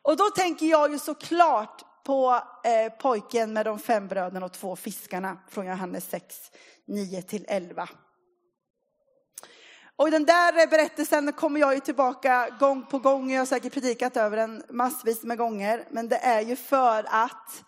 Och 0.01 0.17
då 0.17 0.29
tänker 0.29 0.65
jag 0.65 0.91
ju 0.91 0.99
såklart 0.99 1.88
på 2.03 2.41
eh, 2.63 2.93
pojken 2.93 3.53
med 3.53 3.65
de 3.65 3.79
fem 3.79 4.07
bröderna 4.07 4.45
och 4.45 4.51
två 4.51 4.75
fiskarna 4.75 5.37
från 5.49 5.65
Johannes 5.65 6.09
6, 6.09 6.51
9 6.87 7.21
till 7.21 7.45
11. 7.47 7.89
Och 9.95 10.11
den 10.11 10.25
där 10.25 10.67
berättelsen 10.67 11.33
kommer 11.33 11.59
jag 11.59 11.73
ju 11.73 11.79
tillbaka 11.79 12.49
gång 12.59 12.85
på 12.85 12.99
gång. 12.99 13.31
Jag 13.31 13.41
har 13.41 13.45
säkert 13.45 13.73
predikat 13.73 14.17
över 14.17 14.37
den 14.37 14.63
massvis 14.69 15.23
med 15.23 15.37
gånger. 15.37 15.87
Men 15.91 16.09
det 16.09 16.17
är 16.17 16.41
ju 16.41 16.55
för 16.55 17.05
att 17.09 17.63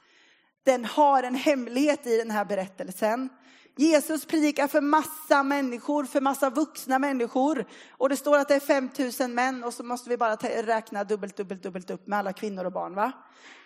den 0.63 0.85
har 0.85 1.23
en 1.23 1.35
hemlighet 1.35 2.07
i 2.07 2.17
den 2.17 2.31
här 2.31 2.45
berättelsen. 2.45 3.29
Jesus 3.75 4.25
predikar 4.25 4.67
för 4.67 4.81
massa 4.81 5.43
människor, 5.43 6.03
för 6.05 6.21
massa 6.21 6.49
vuxna 6.49 6.99
människor. 6.99 7.65
Och 7.91 8.09
det 8.09 8.17
står 8.17 8.37
att 8.37 8.47
det 8.47 8.55
är 8.55 8.59
5000 8.59 9.33
män 9.33 9.63
och 9.63 9.73
så 9.73 9.83
måste 9.83 10.09
vi 10.09 10.17
bara 10.17 10.35
räkna 10.35 11.03
dubbelt, 11.03 11.37
dubbelt, 11.37 11.63
dubbelt 11.63 11.89
upp 11.89 12.07
med 12.07 12.19
alla 12.19 12.33
kvinnor 12.33 12.65
och 12.65 12.71
barn. 12.71 12.95
Va? 12.95 13.11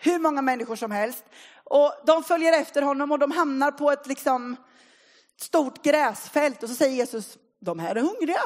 Hur 0.01 0.19
många 0.19 0.41
människor 0.41 0.75
som 0.75 0.91
helst. 0.91 1.25
Och 1.63 1.93
de 2.05 2.23
följer 2.23 2.61
efter 2.61 2.81
honom 2.81 3.11
och 3.11 3.19
de 3.19 3.31
hamnar 3.31 3.71
på 3.71 3.91
ett 3.91 4.07
liksom 4.07 4.55
stort 5.41 5.83
gräsfält. 5.83 6.63
Och 6.63 6.69
så 6.69 6.75
säger 6.75 6.95
Jesus, 6.95 7.37
de 7.59 7.79
här 7.79 7.95
är 7.95 8.01
hungriga. 8.01 8.41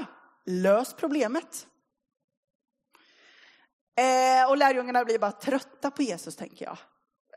Lös 0.45 0.93
problemet. 0.93 1.67
Eh, 3.97 4.49
och 4.49 4.57
lärjungarna 4.57 5.05
blir 5.05 5.19
bara 5.19 5.31
trötta 5.31 5.91
på 5.91 6.01
Jesus, 6.01 6.35
tänker 6.35 6.65
jag. 6.65 6.77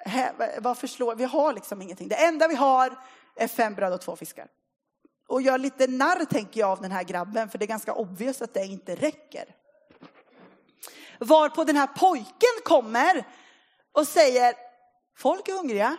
Här, 0.05 0.33
vad 0.61 0.79
förslår? 0.79 1.15
Vi 1.15 1.25
har 1.25 1.53
liksom 1.53 1.83
ingenting. 1.83 2.09
Det 2.09 2.25
enda 2.27 2.49
vi 2.49 2.55
har 2.55 2.99
är 3.37 3.49
fem 3.49 3.75
bröd 3.75 3.93
och 3.93 4.01
två 4.01 4.17
fiskar. 4.17 4.49
Och 5.29 5.43
jag 5.43 5.61
lite 5.61 5.87
narr 5.87 6.25
tänker 6.25 6.61
jag 6.61 6.71
av 6.71 6.81
den 6.81 6.93
här 6.93 7.03
grabben, 7.03 7.49
för 7.49 7.59
det 7.59 7.65
är 7.65 7.67
ganska 7.67 7.95
obvious 7.95 8.43
att 8.43 8.55
det 8.55 8.65
inte 8.65 8.95
räcker. 8.95 9.45
Varpå 11.19 11.65
den 11.65 11.77
här 11.77 11.87
pojken 11.87 12.63
kommer 12.65 13.27
och 13.93 14.09
säger, 14.09 14.55
folk 15.17 15.49
är 15.49 15.53
hungriga, 15.53 15.97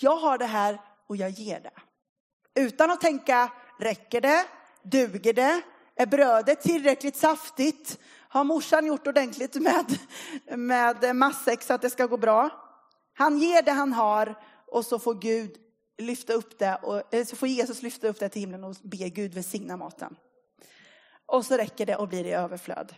jag 0.00 0.16
har 0.16 0.38
det 0.38 0.46
här 0.46 0.80
och 1.08 1.16
jag 1.16 1.30
ger 1.30 1.60
det. 1.60 1.72
Utan 2.60 2.90
att 2.90 3.00
tänka, 3.00 3.52
räcker 3.78 4.20
det? 4.20 4.44
Duger 4.82 5.32
det? 5.32 5.60
Är 5.96 6.06
brödet 6.06 6.60
tillräckligt 6.60 7.16
saftigt? 7.16 7.98
Har 8.28 8.44
morsan 8.44 8.86
gjort 8.86 9.06
ordentligt 9.06 9.54
med, 9.54 9.98
med 10.58 11.16
matsäck 11.16 11.62
så 11.62 11.74
att 11.74 11.82
det 11.82 11.90
ska 11.90 12.06
gå 12.06 12.16
bra? 12.16 12.50
Han 13.14 13.38
ger 13.38 13.62
det 13.62 13.72
han 13.72 13.92
har 13.92 14.40
och 14.66 14.84
så 14.84 14.98
får 14.98 15.14
Gud 15.14 15.63
lyfta 15.98 16.32
upp 16.32 16.58
det, 16.58 16.74
och, 16.74 17.02
så 17.26 17.36
får 17.36 17.48
Jesus 17.48 17.82
lyfta 17.82 18.08
upp 18.08 18.20
det 18.20 18.28
till 18.28 18.40
himlen 18.40 18.64
och 18.64 18.76
be 18.82 19.08
Gud 19.08 19.34
välsigna 19.34 19.76
maten. 19.76 20.16
Och 21.26 21.46
så 21.46 21.56
räcker 21.56 21.86
det 21.86 21.96
och 21.96 22.08
blir 22.08 22.26
i 22.26 22.32
överflöd. 22.32 22.94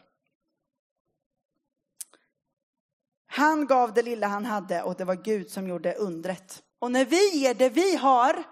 Han 3.26 3.66
gav 3.66 3.94
det 3.94 4.02
lilla 4.02 4.26
han 4.26 4.44
hade 4.44 4.82
och 4.82 4.94
det 4.94 5.04
var 5.04 5.14
Gud 5.14 5.50
som 5.50 5.68
gjorde 5.68 5.94
undret. 5.94 6.62
Och 6.78 6.92
när 6.92 7.04
vi 7.04 7.30
ger 7.30 7.54
det 7.54 7.68
vi 7.68 7.96
har, 7.96 8.44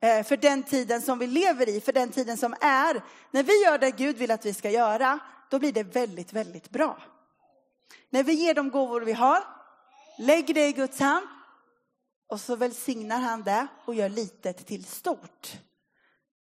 eh, 0.00 0.22
för 0.22 0.36
den 0.36 0.62
tiden 0.62 1.02
som 1.02 1.18
vi 1.18 1.26
lever 1.26 1.68
i, 1.68 1.80
för 1.80 1.92
den 1.92 2.10
tiden 2.10 2.36
som 2.36 2.54
är, 2.60 3.02
när 3.30 3.42
vi 3.42 3.64
gör 3.64 3.78
det 3.78 3.90
Gud 3.90 4.16
vill 4.16 4.30
att 4.30 4.46
vi 4.46 4.54
ska 4.54 4.70
göra, 4.70 5.18
då 5.50 5.58
blir 5.58 5.72
det 5.72 5.82
väldigt, 5.82 6.32
väldigt 6.32 6.70
bra. 6.70 7.02
När 8.10 8.22
vi 8.22 8.32
ger 8.32 8.54
de 8.54 8.70
gåvor 8.70 9.00
vi 9.00 9.12
har, 9.12 9.44
lägg 10.18 10.54
det 10.54 10.68
i 10.68 10.72
Guds 10.72 11.00
hand 11.00 11.26
och 12.28 12.40
så 12.40 12.56
välsignar 12.56 13.20
han 13.20 13.42
det 13.42 13.66
och 13.84 13.94
gör 13.94 14.08
litet 14.08 14.66
till 14.66 14.84
stort. 14.84 15.58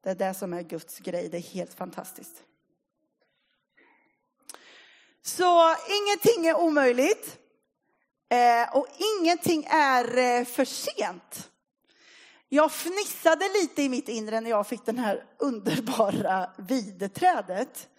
Det 0.03 0.09
är 0.09 0.15
det 0.15 0.33
som 0.33 0.53
är 0.53 0.61
Guds 0.61 0.99
grej, 0.99 1.29
det 1.29 1.37
är 1.37 1.41
helt 1.41 1.73
fantastiskt. 1.73 2.43
Så 5.21 5.75
ingenting 5.89 6.47
är 6.47 6.57
omöjligt. 6.57 7.37
Eh, 8.29 8.77
och 8.77 8.87
ingenting 9.19 9.67
är 9.69 10.17
eh, 10.17 10.45
för 10.45 10.65
sent. 10.65 11.51
Jag 12.49 12.71
fnissade 12.71 13.49
lite 13.61 13.83
i 13.83 13.89
mitt 13.89 14.09
inre 14.09 14.41
när 14.41 14.49
jag 14.49 14.67
fick 14.67 14.85
den 14.85 14.99
här 14.99 15.25
underbara 15.37 16.49
videträdet. 16.57 17.89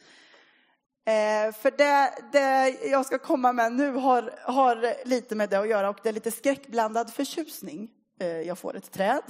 Eh, 1.09 1.53
för 1.53 1.71
det, 1.71 2.15
det 2.33 2.77
jag 2.91 3.07
ska 3.07 3.19
komma 3.19 3.53
med 3.53 3.73
nu 3.73 3.93
har, 3.93 4.35
har 4.43 5.07
lite 5.09 5.35
med 5.35 5.51
det 5.51 5.59
att 5.59 5.69
göra 5.69 5.91
och 5.91 5.99
det 6.03 6.09
är 6.09 6.13
lite 6.13 6.31
skräckblandad 6.31 7.13
förtjusning. 7.13 7.91
Eh, 8.21 8.27
jag 8.27 8.59
får 8.59 8.77
ett 8.77 8.93
träd. 8.93 9.23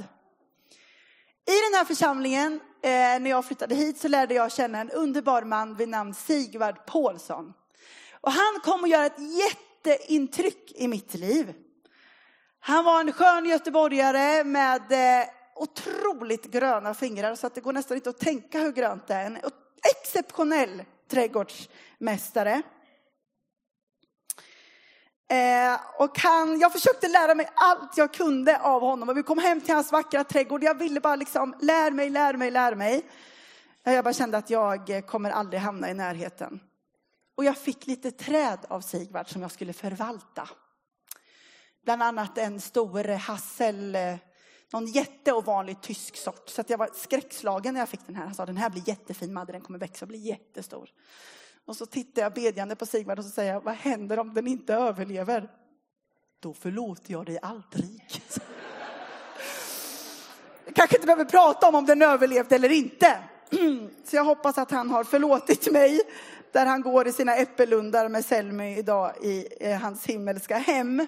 I 1.47 1.57
den 1.71 1.79
här 1.79 1.85
församlingen, 1.85 2.61
eh, 2.83 2.91
när 2.91 3.31
jag 3.31 3.45
flyttade 3.45 3.75
hit, 3.75 4.01
så 4.01 4.09
lärde 4.09 4.35
jag 4.35 4.53
känna 4.53 4.81
en 4.81 4.91
underbar 4.91 5.43
man 5.43 5.75
vid 5.75 5.89
namn 5.89 6.15
Sigvard 6.15 6.87
Paulsson. 6.87 7.53
Och 8.21 8.33
han 8.33 8.61
kom 8.65 8.85
att 8.85 8.91
göra 8.91 9.07
ett 9.07 9.19
jätteintryck 9.19 10.73
i 10.75 10.89
mitt 10.89 11.15
liv. 11.15 11.55
Han 12.61 12.85
var 12.85 13.01
en 13.01 13.13
skön 13.13 13.47
göteborgare 13.47 14.45
med 14.45 14.93
eh, 14.93 15.29
otroligt 15.57 16.45
gröna 16.45 16.95
fingrar 16.95 17.35
så 17.35 17.47
att 17.47 17.55
det 17.55 17.61
går 17.61 17.73
nästan 17.73 17.97
inte 17.97 18.11
att 18.11 18.19
tänka 18.19 18.61
hur 18.61 18.73
grönt 18.73 19.07
det 19.07 19.15
är. 19.15 19.27
En 19.27 19.39
exceptionell 20.03 20.83
trädgårdsmästare. 21.09 22.63
Eh, 25.31 25.81
och 25.97 26.19
han, 26.19 26.59
jag 26.59 26.73
försökte 26.73 27.09
lära 27.09 27.35
mig 27.35 27.49
allt 27.55 27.97
jag 27.97 28.15
kunde 28.15 28.59
av 28.59 28.81
honom 28.81 29.09
och 29.09 29.17
vi 29.17 29.23
kom 29.23 29.39
hem 29.39 29.61
till 29.61 29.75
hans 29.75 29.93
vackra 29.93 30.25
trädgård. 30.25 30.65
Jag 30.65 30.79
ville 30.79 31.01
bara 31.01 31.17
liksom, 31.17 31.55
lär 31.61 31.91
mig, 31.91 32.11
lär 32.11 32.35
mig, 32.35 32.51
lär 32.51 32.75
mig. 32.75 33.07
Eh, 33.85 33.95
jag 33.95 34.05
bara 34.05 34.15
kände 34.15 34.39
att 34.39 34.51
jag 34.51 34.91
eh, 34.91 35.01
kommer 35.01 35.31
aldrig 35.31 35.61
hamna 35.61 35.91
i 35.91 35.95
närheten. 35.95 36.61
Och 37.37 37.45
jag 37.45 37.59
fick 37.59 37.87
lite 37.87 38.11
träd 38.11 38.59
av 38.69 38.81
Sigvard 38.81 39.29
som 39.29 39.43
jag 39.43 39.51
skulle 39.51 39.73
förvalta. 39.73 40.49
Bland 41.85 42.03
annat 42.03 42.39
en 42.39 42.61
stor 42.61 43.05
hassel, 43.05 43.95
eh, 43.95 44.15
någon 44.73 44.87
jätteovanlig 44.87 45.81
tysk 45.81 46.17
sort. 46.17 46.49
Så 46.49 46.61
att 46.61 46.71
jag 46.71 46.79
var 46.79 46.91
skräckslagen 46.95 47.75
när 47.75 47.81
jag 47.81 47.89
fick 47.89 48.07
den 48.07 48.17
här. 48.17 48.25
Han 48.25 48.35
sa 48.35 48.47
den 48.47 48.57
här 48.57 48.71
blir 48.71 48.89
jättefin 48.89 49.33
Madde, 49.33 49.53
den 49.53 49.61
kommer 49.61 49.79
växa 49.79 50.05
och 50.05 50.09
bli 50.09 50.19
jättestor. 50.19 50.91
Och 51.65 51.77
så 51.77 51.87
tittar 51.87 52.23
jag 52.23 52.33
bedjande 52.33 52.77
på 52.77 52.87
Sigvard 52.87 53.19
och 53.19 53.25
så 53.25 53.31
säger 53.31 53.53
jag, 53.53 53.61
vad 53.61 53.75
händer 53.75 54.19
om 54.19 54.35
den 54.35 54.47
inte 54.47 54.75
överlever? 54.75 55.51
Då 56.41 56.55
förlåter 56.55 57.13
jag 57.13 57.27
dig 57.27 57.39
aldrig. 57.43 58.23
Jag 60.65 60.75
kanske 60.75 60.97
inte 60.97 61.07
behöver 61.07 61.25
prata 61.25 61.69
om 61.69 61.75
om 61.75 61.87
den 61.87 62.03
överlevde 62.03 62.55
eller 62.55 62.73
inte. 62.73 63.19
Så 64.05 64.17
jag 64.17 64.25
hoppas 64.25 64.59
att 64.59 64.71
han 64.71 64.91
har 64.91 65.05
förlåtit 65.05 65.73
mig 65.73 66.01
där 66.53 66.67
han 66.67 66.83
går 66.83 67.09
i 67.09 67.13
sina 67.13 67.37
äppellundar 67.37 68.09
med 68.09 68.25
Selmy 68.25 68.77
idag 68.77 69.13
i 69.23 69.49
eh, 69.61 69.81
hans 69.81 70.07
himmelska 70.07 70.59
hem. 70.59 71.07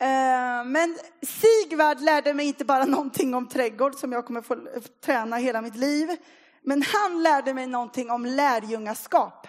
Eh, 0.00 0.64
men 0.64 0.98
Sigvard 1.22 2.00
lärde 2.00 2.34
mig 2.34 2.46
inte 2.46 2.64
bara 2.64 2.84
någonting 2.84 3.34
om 3.34 3.48
trädgård 3.48 3.94
som 3.94 4.12
jag 4.12 4.26
kommer 4.26 4.42
få 4.42 4.56
träna 5.04 5.36
hela 5.36 5.62
mitt 5.62 5.76
liv. 5.76 6.08
Men 6.62 6.82
han 6.82 7.22
lärde 7.22 7.54
mig 7.54 7.66
någonting 7.66 8.10
om 8.10 8.26
lärjungaskap. 8.26 9.46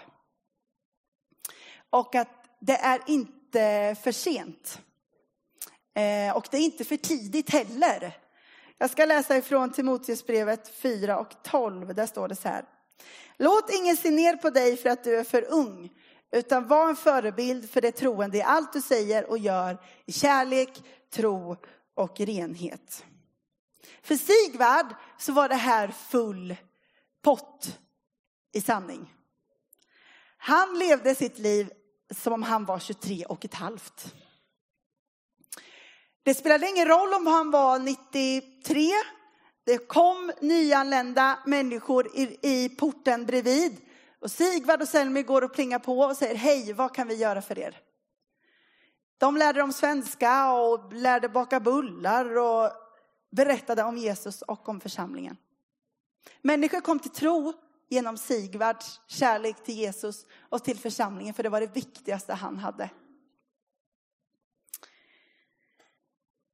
Och 1.90 2.16
att 2.16 2.46
det 2.60 2.78
är 2.78 3.02
inte 3.08 3.96
för 4.04 4.12
sent. 4.12 4.82
Eh, 5.96 6.38
och 6.38 6.48
det 6.52 6.58
är 6.58 6.62
inte 6.62 6.84
för 6.84 6.98
tidigt 6.98 7.50
heller. 7.50 8.18
Jag 8.78 8.90
ska 8.90 9.06
läsa 9.06 9.38
ifrån 9.38 9.72
Timoteusbrevet 9.72 10.76
4 10.76 11.20
och 11.20 11.44
12. 11.44 11.96
Där 11.96 12.06
står 12.06 12.28
det 12.28 12.36
så 12.36 12.48
här. 12.48 12.66
Låt 13.38 13.74
ingen 13.74 13.98
se 13.98 14.12
ner 14.12 14.36
på 14.36 14.50
dig 14.50 14.78
för 14.78 14.90
att 14.90 15.04
du 15.04 15.16
är 15.16 15.24
för 15.24 15.46
ung, 15.50 15.90
utan 16.32 16.68
var 16.68 16.90
en 16.90 16.96
förebild 16.96 17.70
för 17.70 17.82
det 17.82 17.92
troende 17.92 18.38
i 18.38 18.42
allt 18.42 18.74
du 18.74 18.82
säger 18.82 19.30
och 19.30 19.38
gör 19.38 19.78
i 20.06 20.12
kärlek, 20.12 20.84
tro 21.14 21.58
och 21.96 22.20
renhet. 22.20 23.06
För 24.02 24.16
Sigvard 24.16 24.96
så 25.18 25.32
var 25.32 25.50
det 25.50 25.56
här 25.56 25.88
full 25.88 26.56
pott 27.22 27.80
i 28.54 28.62
sanning. 28.62 29.14
Han 30.38 30.80
levde 30.80 31.16
sitt 31.16 31.40
liv 31.40 31.72
som 32.16 32.34
om 32.34 32.44
han 32.44 32.66
var 32.66 32.80
23 32.80 33.26
och 33.26 33.46
ett 33.46 33.54
halvt. 33.54 34.14
Det 36.24 36.34
spelade 36.34 36.70
ingen 36.70 36.88
roll 36.88 37.14
om 37.14 37.28
han 37.28 37.52
var 37.52 37.80
93 37.80 38.92
det 39.70 39.78
kom 39.78 40.32
nyanlända 40.42 41.40
människor 41.46 42.08
i, 42.18 42.38
i 42.42 42.70
porten 42.70 43.26
bredvid. 43.26 43.78
Och 44.20 44.32
Sigvard 44.32 44.82
och 44.82 44.88
Selmi 44.88 45.24
går 45.24 45.42
och 45.42 45.54
plingar 45.54 45.80
på 45.80 46.00
och 46.00 46.18
säger 46.18 46.36
hej, 46.36 46.74
vad 46.74 46.96
kan 46.96 47.08
vi 47.08 47.16
göra 47.16 47.42
för 47.42 47.60
er? 47.60 47.82
De 49.18 49.38
lärde 49.38 49.60
dem 49.60 49.74
svenska 49.74 50.52
och 50.54 50.94
lärde 50.94 51.30
baka 51.30 51.60
bullar 51.60 52.38
och 52.38 52.72
berättade 53.32 53.84
om 53.84 53.98
Jesus 53.98 54.42
och 54.42 54.70
om 54.70 54.82
församlingen. 54.82 55.38
Människor 56.42 56.82
kom 56.82 57.00
till 57.00 57.12
tro 57.12 57.54
genom 57.90 58.18
Sigvards 58.18 59.02
kärlek 59.08 59.64
till 59.64 59.76
Jesus 59.76 60.26
och 60.50 60.64
till 60.64 60.80
församlingen, 60.80 61.34
för 61.34 61.44
det 61.44 61.50
var 61.50 61.62
det 61.62 61.76
viktigaste 61.76 62.34
han 62.34 62.58
hade. 62.58 62.90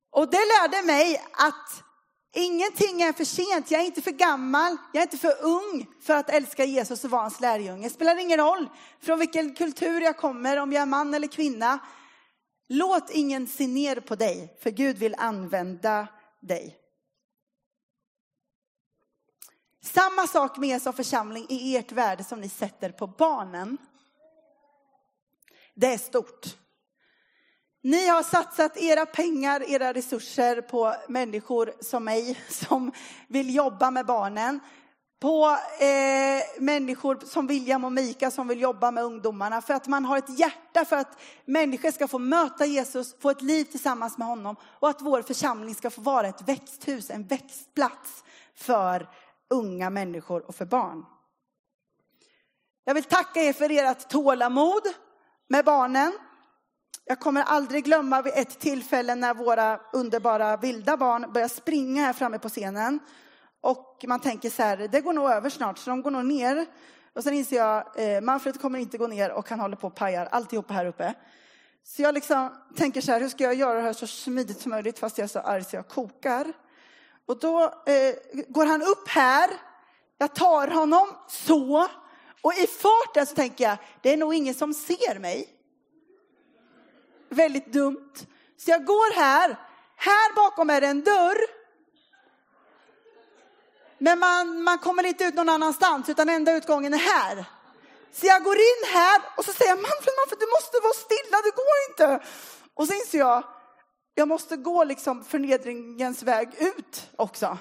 Och 0.10 0.32
det 0.32 0.38
lärde 0.38 0.86
mig 0.86 1.24
att 1.34 1.85
Ingenting 2.38 3.02
är 3.02 3.14
för 3.14 3.26
sent. 3.26 3.72
Jag 3.72 3.82
är 3.82 3.86
inte 3.86 4.02
för 4.02 4.12
gammal. 4.12 4.78
Jag 4.94 5.02
är 5.02 5.06
inte 5.06 5.18
för 5.18 5.44
ung 5.44 5.88
för 6.02 6.16
att 6.16 6.30
älska 6.30 6.66
Jesus 6.66 7.04
och 7.04 7.10
vara 7.10 7.22
hans 7.22 7.40
lärjunge. 7.40 7.88
Det 7.88 7.94
spelar 7.94 8.18
ingen 8.18 8.40
roll 8.40 8.70
från 9.00 9.20
vilken 9.20 9.56
kultur 9.56 10.02
jag 10.02 10.18
kommer, 10.18 10.58
om 10.58 10.74
jag 10.74 10.82
är 10.82 10.86
man 10.86 11.14
eller 11.14 11.28
kvinna. 11.28 11.80
Låt 12.68 13.10
ingen 13.10 13.48
se 13.48 13.68
ner 13.68 14.00
på 14.00 14.16
dig, 14.16 14.58
för 14.60 14.70
Gud 14.70 14.98
vill 14.98 15.16
använda 15.18 16.08
dig. 16.42 16.78
Samma 19.82 20.28
sak 20.28 20.58
med 20.58 20.70
er 20.70 20.80
som 20.80 20.94
församling 20.94 21.46
i 21.50 21.78
ert 21.78 21.92
värde 21.92 22.24
som 22.24 22.42
ni 22.42 22.50
sätter 22.50 22.90
på 22.90 23.08
barnen. 23.08 23.78
Det 25.74 25.94
är 25.94 25.98
stort. 25.98 26.58
Ni 27.86 28.08
har 28.08 28.24
satsat 28.24 28.78
era 28.78 29.06
pengar, 29.06 29.70
era 29.70 29.94
resurser 29.94 30.62
på 30.62 30.96
människor 31.08 31.74
som 31.80 32.04
mig 32.04 32.40
som 32.50 32.92
vill 33.28 33.56
jobba 33.56 33.92
med 33.92 34.06
barnen. 34.06 34.60
På 35.20 35.58
eh, 35.80 36.62
människor 36.64 37.20
som 37.26 37.48
William 37.48 37.86
och 37.86 37.92
Mika 37.92 38.32
som 38.32 38.48
vill 38.48 38.62
jobba 38.62 38.92
med 38.92 39.04
ungdomarna. 39.04 39.62
För 39.62 39.74
att 39.74 39.88
man 39.88 40.06
har 40.06 40.18
ett 40.18 40.40
hjärta 40.40 40.86
för 40.86 40.96
att 40.96 41.20
människor 41.46 41.92
ska 41.92 42.08
få 42.08 42.20
möta 42.20 42.66
Jesus, 42.66 43.16
få 43.20 43.30
ett 43.30 43.42
liv 43.42 43.64
tillsammans 43.64 44.18
med 44.18 44.28
honom. 44.28 44.56
Och 44.64 44.90
att 44.90 45.02
vår 45.02 45.22
församling 45.22 45.76
ska 45.76 45.90
få 45.90 46.02
vara 46.02 46.28
ett 46.28 46.48
växthus, 46.48 47.10
en 47.10 47.28
växtplats 47.28 48.24
för 48.56 49.10
unga 49.50 49.90
människor 49.90 50.48
och 50.48 50.56
för 50.56 50.66
barn. 50.66 51.06
Jag 52.84 52.94
vill 52.94 53.04
tacka 53.04 53.42
er 53.42 53.54
för 53.54 53.72
ert 53.72 54.10
tålamod 54.10 54.84
med 55.48 55.66
barnen. 55.66 56.14
Jag 57.08 57.20
kommer 57.20 57.42
aldrig 57.42 57.84
glömma 57.84 58.22
vid 58.22 58.34
ett 58.36 58.60
tillfälle 58.60 59.16
när 59.16 59.34
våra 59.34 59.80
underbara 59.94 60.58
vilda 60.58 60.98
barn 60.98 61.34
börjar 61.34 61.48
springa 61.48 62.02
här 62.02 62.14
framme 62.14 62.40
på 62.40 62.50
scenen. 62.50 63.00
Och 63.62 64.06
man 64.08 64.20
tänker 64.20 64.50
så 64.50 64.64
här, 64.64 64.78
det 64.78 65.02
går 65.02 65.14
nog 65.14 65.30
över 65.30 65.50
snart, 65.50 65.78
så 65.78 65.90
de 65.90 66.02
går 66.02 66.12
nog 66.12 66.26
ner. 66.26 66.66
Och 67.14 67.24
sen 67.24 67.34
inser 67.34 67.56
jag, 67.56 67.84
eh, 67.96 68.22
Manfred 68.22 68.62
kommer 68.62 68.80
inte 68.80 68.98
gå 68.98 69.08
ner 69.08 69.32
och 69.32 69.50
han 69.50 69.60
håller 69.60 69.76
på 69.76 69.88
och 69.88 69.96
pajar 69.96 70.26
alltihopa 70.32 70.74
här 70.74 70.86
uppe. 70.86 71.14
Så 71.84 72.02
jag 72.02 72.14
liksom 72.14 72.50
tänker 72.76 73.02
så 73.02 73.12
här, 73.12 73.22
hur 73.22 73.30
ska 73.30 73.44
jag 73.44 73.56
göra 73.56 73.74
det 73.74 73.82
här 73.82 73.94
så 73.94 74.08
smidigt 74.08 74.62
som 74.62 74.70
möjligt 74.70 75.00
fast 75.00 75.18
jag 75.18 75.24
är 75.24 75.30
så 75.30 75.40
arg 75.40 75.64
så 75.64 75.76
jag 75.76 75.88
kokar. 75.88 76.54
Och 77.26 77.40
då 77.40 77.64
eh, 77.64 78.44
går 78.48 78.66
han 78.66 78.82
upp 78.82 79.08
här, 79.08 79.50
jag 80.18 80.36
tar 80.36 80.68
honom 80.68 81.08
så. 81.28 81.88
Och 82.42 82.54
i 82.54 82.68
farten 82.68 83.26
så 83.26 83.36
tänker 83.36 83.64
jag, 83.64 83.78
det 84.02 84.14
är 84.14 84.18
nog 84.18 84.34
ingen 84.34 84.54
som 84.54 84.74
ser 84.74 85.20
mig. 85.20 85.55
Väldigt 87.30 87.74
dumt. 87.74 88.14
Så 88.58 88.72
jag 88.72 88.86
går 88.86 89.16
här, 89.16 89.60
här 89.96 90.36
bakom 90.36 90.70
är 90.70 90.82
det 90.82 90.88
en 90.88 91.04
dörr. 91.04 91.38
Men 93.98 94.20
man, 94.20 94.62
man 94.62 94.78
kommer 94.78 95.04
inte 95.06 95.24
ut 95.24 95.36
någon 95.36 95.50
annanstans 95.50 96.10
utan 96.10 96.30
enda 96.30 96.54
utgången 96.58 96.94
är 96.94 96.98
här. 96.98 97.46
Så 98.12 98.26
jag 98.26 98.44
går 98.44 98.56
in 98.56 98.94
här 98.94 99.22
och 99.38 99.46
så 99.46 99.54
säger 99.54 99.72
jag, 99.72 99.78
Manfred, 99.78 100.14
Manfred, 100.18 100.40
du 100.40 100.48
måste 100.48 100.80
vara 100.84 100.94
stilla, 100.94 101.38
det 101.44 101.56
går 101.56 101.78
inte. 101.90 102.26
Och 102.74 102.88
så 102.88 102.94
inser 102.94 103.18
jag, 103.18 103.44
jag 104.16 104.28
måste 104.28 104.58
gå 104.58 104.84
liksom 104.84 105.24
förnedringens 105.24 106.24
väg 106.24 106.50
ut 106.60 107.10
också. 107.16 107.58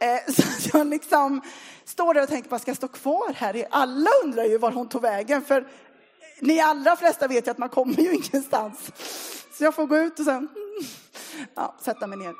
Eh, 0.00 0.32
så 0.58 0.78
jag 0.78 0.86
liksom 0.86 1.40
står 1.84 2.14
där 2.14 2.22
och 2.22 2.28
tänker, 2.28 2.50
vad 2.50 2.60
ska 2.60 2.70
jag 2.70 2.76
stå 2.76 2.88
kvar 2.88 3.32
här? 3.36 3.66
Alla 3.70 4.10
undrar 4.24 4.44
ju 4.44 4.58
var 4.58 4.72
hon 4.72 4.88
tog 4.88 5.02
vägen, 5.02 5.44
för 5.44 5.68
ni 6.42 6.60
allra 6.60 6.96
flesta 6.96 7.26
vet 7.26 7.46
ju 7.46 7.50
att 7.50 7.58
man 7.58 7.68
kommer 7.68 7.94
ju 7.94 8.14
ingenstans. 8.14 8.90
Så 9.58 9.64
jag 9.64 9.74
får 9.74 9.86
gå 9.86 9.96
ut 9.96 10.18
och 10.18 10.24
sen 10.24 10.48
ja, 11.54 11.74
sätta 11.80 12.06
mig 12.06 12.18
ner. 12.18 12.34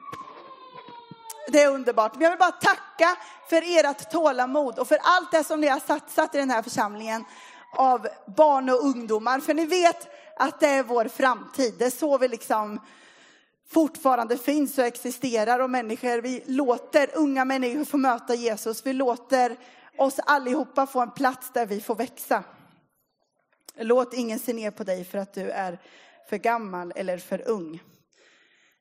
Det 1.49 1.63
är 1.63 1.71
underbart. 1.71 2.15
Men 2.15 2.23
jag 2.23 2.31
vill 2.31 2.39
bara 2.39 2.53
tacka 2.53 3.17
för 3.49 3.63
ert 3.79 4.11
tålamod 4.11 4.79
och 4.79 4.89
för 4.89 4.99
allt 5.03 5.33
det 5.33 5.45
som 5.45 5.61
ni 5.61 5.67
har 5.67 5.81
satsat 5.81 6.35
i 6.35 6.39
den 6.39 6.51
här 6.51 6.63
församlingen 6.63 7.25
av 7.77 8.07
barn 8.37 8.69
och 8.69 8.85
ungdomar. 8.85 9.41
För 9.41 9.55
ni 9.55 9.65
vet 9.65 10.09
att 10.37 10.61
det 10.61 10.69
är 10.69 10.83
vår 10.83 11.05
framtid. 11.05 11.75
Det 11.79 11.85
är 11.85 11.91
så 11.91 12.19
vi 12.19 12.29
liksom 12.29 12.81
fortfarande 13.69 14.39
finns 14.39 14.79
och 14.79 14.85
existerar 14.85 15.59
och 15.59 15.71
människor, 15.71 16.21
vi 16.21 16.43
låter 16.47 17.11
unga 17.15 17.45
människor 17.45 17.85
få 17.85 17.97
möta 17.97 18.35
Jesus. 18.35 18.87
Vi 18.87 18.93
låter 18.93 19.57
oss 19.99 20.19
allihopa 20.27 20.87
få 20.87 21.01
en 21.01 21.11
plats 21.11 21.51
där 21.55 21.67
vi 21.67 21.81
får 21.81 21.95
växa. 21.95 22.45
Låt 23.77 24.15
ingen 24.15 24.39
se 24.39 24.53
ner 24.53 24.71
på 24.71 24.85
dig 24.85 25.05
för 25.05 25.19
att 25.19 25.35
du 25.35 25.51
är 25.51 25.79
för 26.29 26.37
gammal 26.37 26.93
eller 26.97 27.19
för 27.19 27.49
ung. 27.49 27.83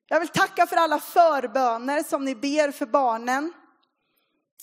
Jag 0.08 0.20
vill 0.20 0.30
tacka 0.30 0.68
för 0.68 0.76
alla 0.76 1.00
förböner 1.00 2.04
som 2.04 2.26
ni 2.26 2.36
ber 2.36 2.72
för 2.72 2.86
barnen. 2.86 3.54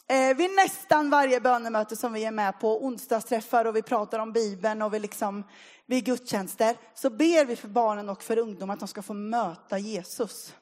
Eh, 0.09 0.37
vid 0.37 0.51
nästan 0.51 1.11
varje 1.11 1.41
bönemöte 1.41 1.97
som 1.97 2.13
vi 2.13 2.25
är 2.25 2.31
med 2.31 2.61
på, 2.61 2.85
onsdagsträffar 2.85 3.65
och 3.65 3.77
vi 3.77 3.83
pratar 3.83 4.19
om 4.19 4.33
Bibeln 4.33 4.83
och 4.83 4.95
vi 4.95 4.99
liksom, 4.99 5.45
vid 5.87 6.05
gudstjänster, 6.05 6.77
så 6.95 7.11
ber 7.11 7.45
vi 7.45 7.57
för 7.57 7.69
barnen 7.69 8.09
och 8.09 8.23
för 8.23 8.39
ungdomar 8.39 8.75
att 8.75 8.81
de 8.81 8.89
ska 8.89 9.03
få 9.03 9.15
möta 9.15 9.79
Jesus. 9.79 10.55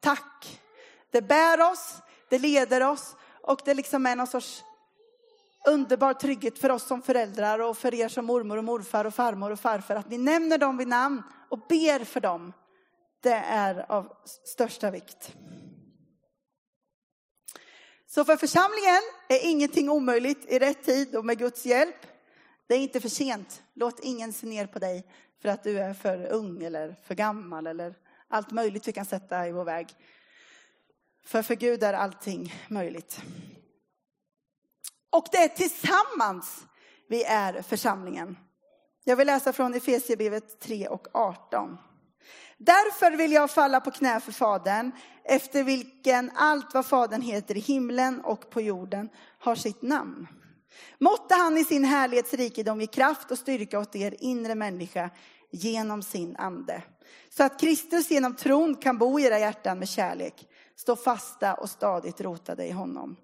Tack! 0.00 0.60
Det 1.10 1.22
bär 1.22 1.72
oss, 1.72 1.94
det 2.28 2.38
leder 2.38 2.80
oss 2.80 3.16
och 3.42 3.60
det 3.64 3.74
liksom 3.74 4.06
är 4.06 4.16
någon 4.16 4.26
sorts 4.26 4.64
underbar 5.66 6.14
trygghet 6.14 6.58
för 6.58 6.70
oss 6.70 6.86
som 6.86 7.02
föräldrar 7.02 7.58
och 7.58 7.78
för 7.78 7.94
er 7.94 8.08
som 8.08 8.24
mormor 8.24 8.56
och 8.56 8.64
morfar 8.64 9.04
och 9.04 9.14
farmor 9.14 9.50
och 9.50 9.60
farfar 9.60 9.94
att 9.94 10.10
ni 10.10 10.18
nämner 10.18 10.58
dem 10.58 10.76
vid 10.76 10.88
namn 10.88 11.22
och 11.48 11.58
ber 11.68 12.04
för 12.04 12.20
dem 12.20 12.52
det 13.22 13.34
är 13.34 13.92
av 13.92 14.12
största 14.24 14.90
vikt. 14.90 15.36
Så 18.06 18.24
för 18.24 18.36
församlingen 18.36 19.02
är 19.28 19.50
ingenting 19.50 19.88
omöjligt 19.88 20.44
i 20.52 20.58
rätt 20.58 20.84
tid 20.84 21.16
och 21.16 21.24
med 21.24 21.38
Guds 21.38 21.66
hjälp. 21.66 22.06
Det 22.66 22.74
är 22.74 22.78
inte 22.78 23.00
för 23.00 23.08
sent. 23.08 23.62
Låt 23.74 24.00
ingen 24.00 24.32
se 24.32 24.46
ner 24.46 24.66
på 24.66 24.78
dig 24.78 25.06
för 25.42 25.48
att 25.48 25.64
du 25.64 25.78
är 25.78 25.94
för 25.94 26.26
ung 26.26 26.62
eller 26.62 26.96
för 27.04 27.14
gammal 27.14 27.66
eller 27.66 27.94
allt 28.28 28.50
möjligt 28.50 28.88
vi 28.88 28.92
kan 28.92 29.04
sätta 29.04 29.48
i 29.48 29.52
vår 29.52 29.64
väg. 29.64 29.88
För 31.24 31.42
för 31.42 31.54
Gud 31.54 31.82
är 31.82 31.92
allting 31.92 32.54
möjligt. 32.68 33.20
Och 35.10 35.26
det 35.32 35.38
är 35.38 35.48
tillsammans 35.48 36.66
vi 37.08 37.24
är 37.24 37.62
församlingen. 37.62 38.36
Jag 39.04 39.16
vill 39.16 39.26
läsa 39.26 39.52
från 39.52 39.74
Efesierbrevet 39.74 40.60
3 40.60 40.88
och 40.88 41.08
18. 41.12 41.78
Därför 42.58 43.16
vill 43.16 43.32
jag 43.32 43.50
falla 43.50 43.80
på 43.80 43.90
knä 43.90 44.20
för 44.20 44.32
Fadern, 44.32 44.92
efter 45.24 45.64
vilken 45.64 46.30
allt 46.34 46.74
vad 46.74 46.86
Fadern 46.86 47.22
heter 47.22 47.56
i 47.56 47.60
himlen 47.60 48.20
och 48.20 48.50
på 48.50 48.60
jorden 48.60 49.08
har 49.38 49.54
sitt 49.54 49.82
namn. 49.82 50.26
Måtte 50.98 51.34
han 51.34 51.58
i 51.58 51.64
sin 51.64 51.84
härlighetsrikedom 51.84 52.80
ge 52.80 52.86
kraft 52.86 53.30
och 53.30 53.38
styrka 53.38 53.78
åt 53.78 53.96
er 53.96 54.14
inre 54.18 54.54
människa 54.54 55.10
genom 55.50 56.02
sin 56.02 56.36
ande. 56.36 56.82
Så 57.30 57.44
att 57.44 57.60
Kristus 57.60 58.10
genom 58.10 58.34
tron 58.36 58.74
kan 58.74 58.98
bo 58.98 59.20
i 59.20 59.24
era 59.24 59.38
hjärtan 59.38 59.78
med 59.78 59.88
kärlek, 59.88 60.48
stå 60.76 60.96
fasta 60.96 61.54
och 61.54 61.70
stadigt 61.70 62.20
rotade 62.20 62.66
i 62.66 62.70
honom. 62.70 63.16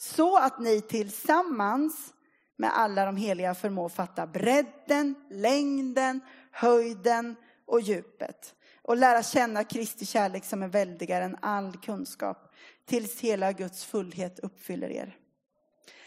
Så 0.00 0.36
att 0.36 0.58
ni 0.58 0.80
tillsammans 0.80 2.14
med 2.56 2.78
alla 2.78 3.04
de 3.04 3.16
heliga 3.16 3.54
förmår 3.54 3.88
fatta 3.88 4.26
bredden, 4.26 5.14
längden, 5.30 6.20
höjden 6.50 7.36
och 7.66 7.80
djupet 7.80 8.54
och 8.82 8.96
lära 8.96 9.22
känna 9.22 9.64
Kristi 9.64 10.06
kärlek 10.06 10.44
som 10.44 10.62
är 10.62 10.68
väldigare 10.68 11.24
än 11.24 11.36
all 11.40 11.76
kunskap 11.76 12.52
tills 12.86 13.20
hela 13.20 13.52
Guds 13.52 13.84
fullhet 13.84 14.38
uppfyller 14.38 14.90
er. 14.90 15.16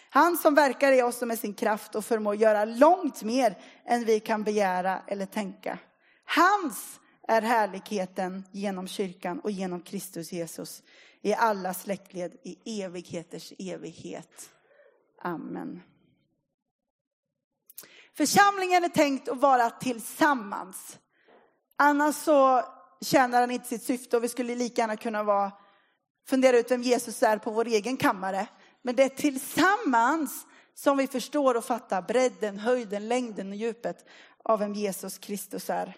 Han 0.10 0.38
som 0.38 0.56
verkar 0.56 0.92
i 0.92 1.02
oss 1.02 1.22
med 1.22 1.40
sin 1.40 1.54
kraft 1.54 1.96
och 1.96 2.06
förmår 2.06 2.36
göra 2.36 2.66
långt 2.66 3.24
mer 3.24 3.58
än 3.86 4.06
vi 4.06 4.20
kan 4.20 4.44
begära 4.44 5.02
eller 5.08 5.26
tänka. 5.26 5.80
Hans 6.26 7.00
är 7.28 7.42
härligheten 7.42 8.44
genom 8.52 8.88
kyrkan 8.88 9.40
och 9.40 9.52
genom 9.52 9.82
Kristus 9.82 10.32
Jesus 10.32 10.84
i 11.26 11.34
alla 11.34 11.74
släktled 11.74 12.38
i 12.44 12.82
evigheters 12.82 13.54
evighet. 13.60 14.50
Amen. 15.22 15.82
Församlingen 18.14 18.84
är 18.84 18.90
tänkt 18.90 19.30
att 19.30 19.38
vara 19.38 19.70
tillsammans. 19.70 21.00
Annars 21.76 22.16
så 22.16 22.64
tjänar 23.02 23.42
den 23.42 23.52
inte 23.52 23.68
sitt 23.68 23.84
syfte 23.84 24.18
och 24.18 24.24
vi 24.24 24.30
skulle 24.30 24.56
lika 24.56 24.82
gärna 24.82 24.98
kunna 24.98 25.24
vara, 25.24 25.52
fundera 26.28 26.58
ut 26.58 26.72
vem 26.72 26.82
Jesus 26.82 27.24
är 27.24 27.38
på 27.38 27.52
vår 27.52 27.68
egen 27.68 27.98
kammare. 27.98 28.48
Men 28.82 28.96
det 28.96 29.04
är 29.04 29.10
tillsammans 29.10 30.46
som 30.74 30.98
vi 30.98 31.08
förstår 31.08 31.58
och 31.58 31.66
fattar 31.66 32.02
bredden, 32.02 32.60
höjden, 32.60 33.08
längden 33.08 33.50
och 33.50 33.56
djupet 33.56 34.06
av 34.44 34.60
vem 34.60 34.74
Jesus 34.74 35.18
Kristus 35.18 35.70
är. 35.70 35.98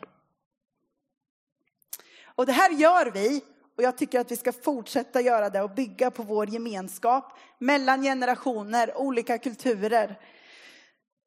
Och 2.26 2.46
det 2.46 2.52
här 2.52 2.72
gör 2.72 3.06
vi 3.06 3.44
och 3.78 3.84
jag 3.84 3.98
tycker 3.98 4.20
att 4.20 4.32
vi 4.32 4.38
ska 4.38 4.52
fortsätta 4.52 5.22
göra 5.22 5.50
det 5.50 5.62
och 5.62 5.70
bygga 5.70 6.12
på 6.12 6.24
vår 6.24 6.50
gemenskap 6.50 7.38
mellan 7.60 8.02
generationer, 8.02 8.98
olika 8.98 9.38
kulturer. 9.38 10.20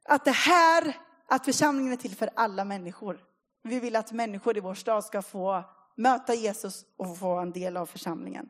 Att 0.04 0.24
det 0.24 0.30
här, 0.30 0.96
att 1.26 1.44
församlingen 1.44 1.92
är 1.92 1.96
till 1.96 2.16
för 2.16 2.30
alla 2.34 2.64
människor. 2.64 3.24
Vi 3.62 3.80
vill 3.80 3.96
att 3.96 4.12
människor 4.12 4.56
i 4.56 4.60
vår 4.60 4.74
stad 4.74 5.04
ska 5.04 5.22
få 5.22 5.64
möta 5.96 6.34
Jesus 6.34 6.84
och 6.96 7.18
få 7.18 7.38
en 7.38 7.52
del 7.52 7.76
av 7.76 7.86
församlingen. 7.86 8.48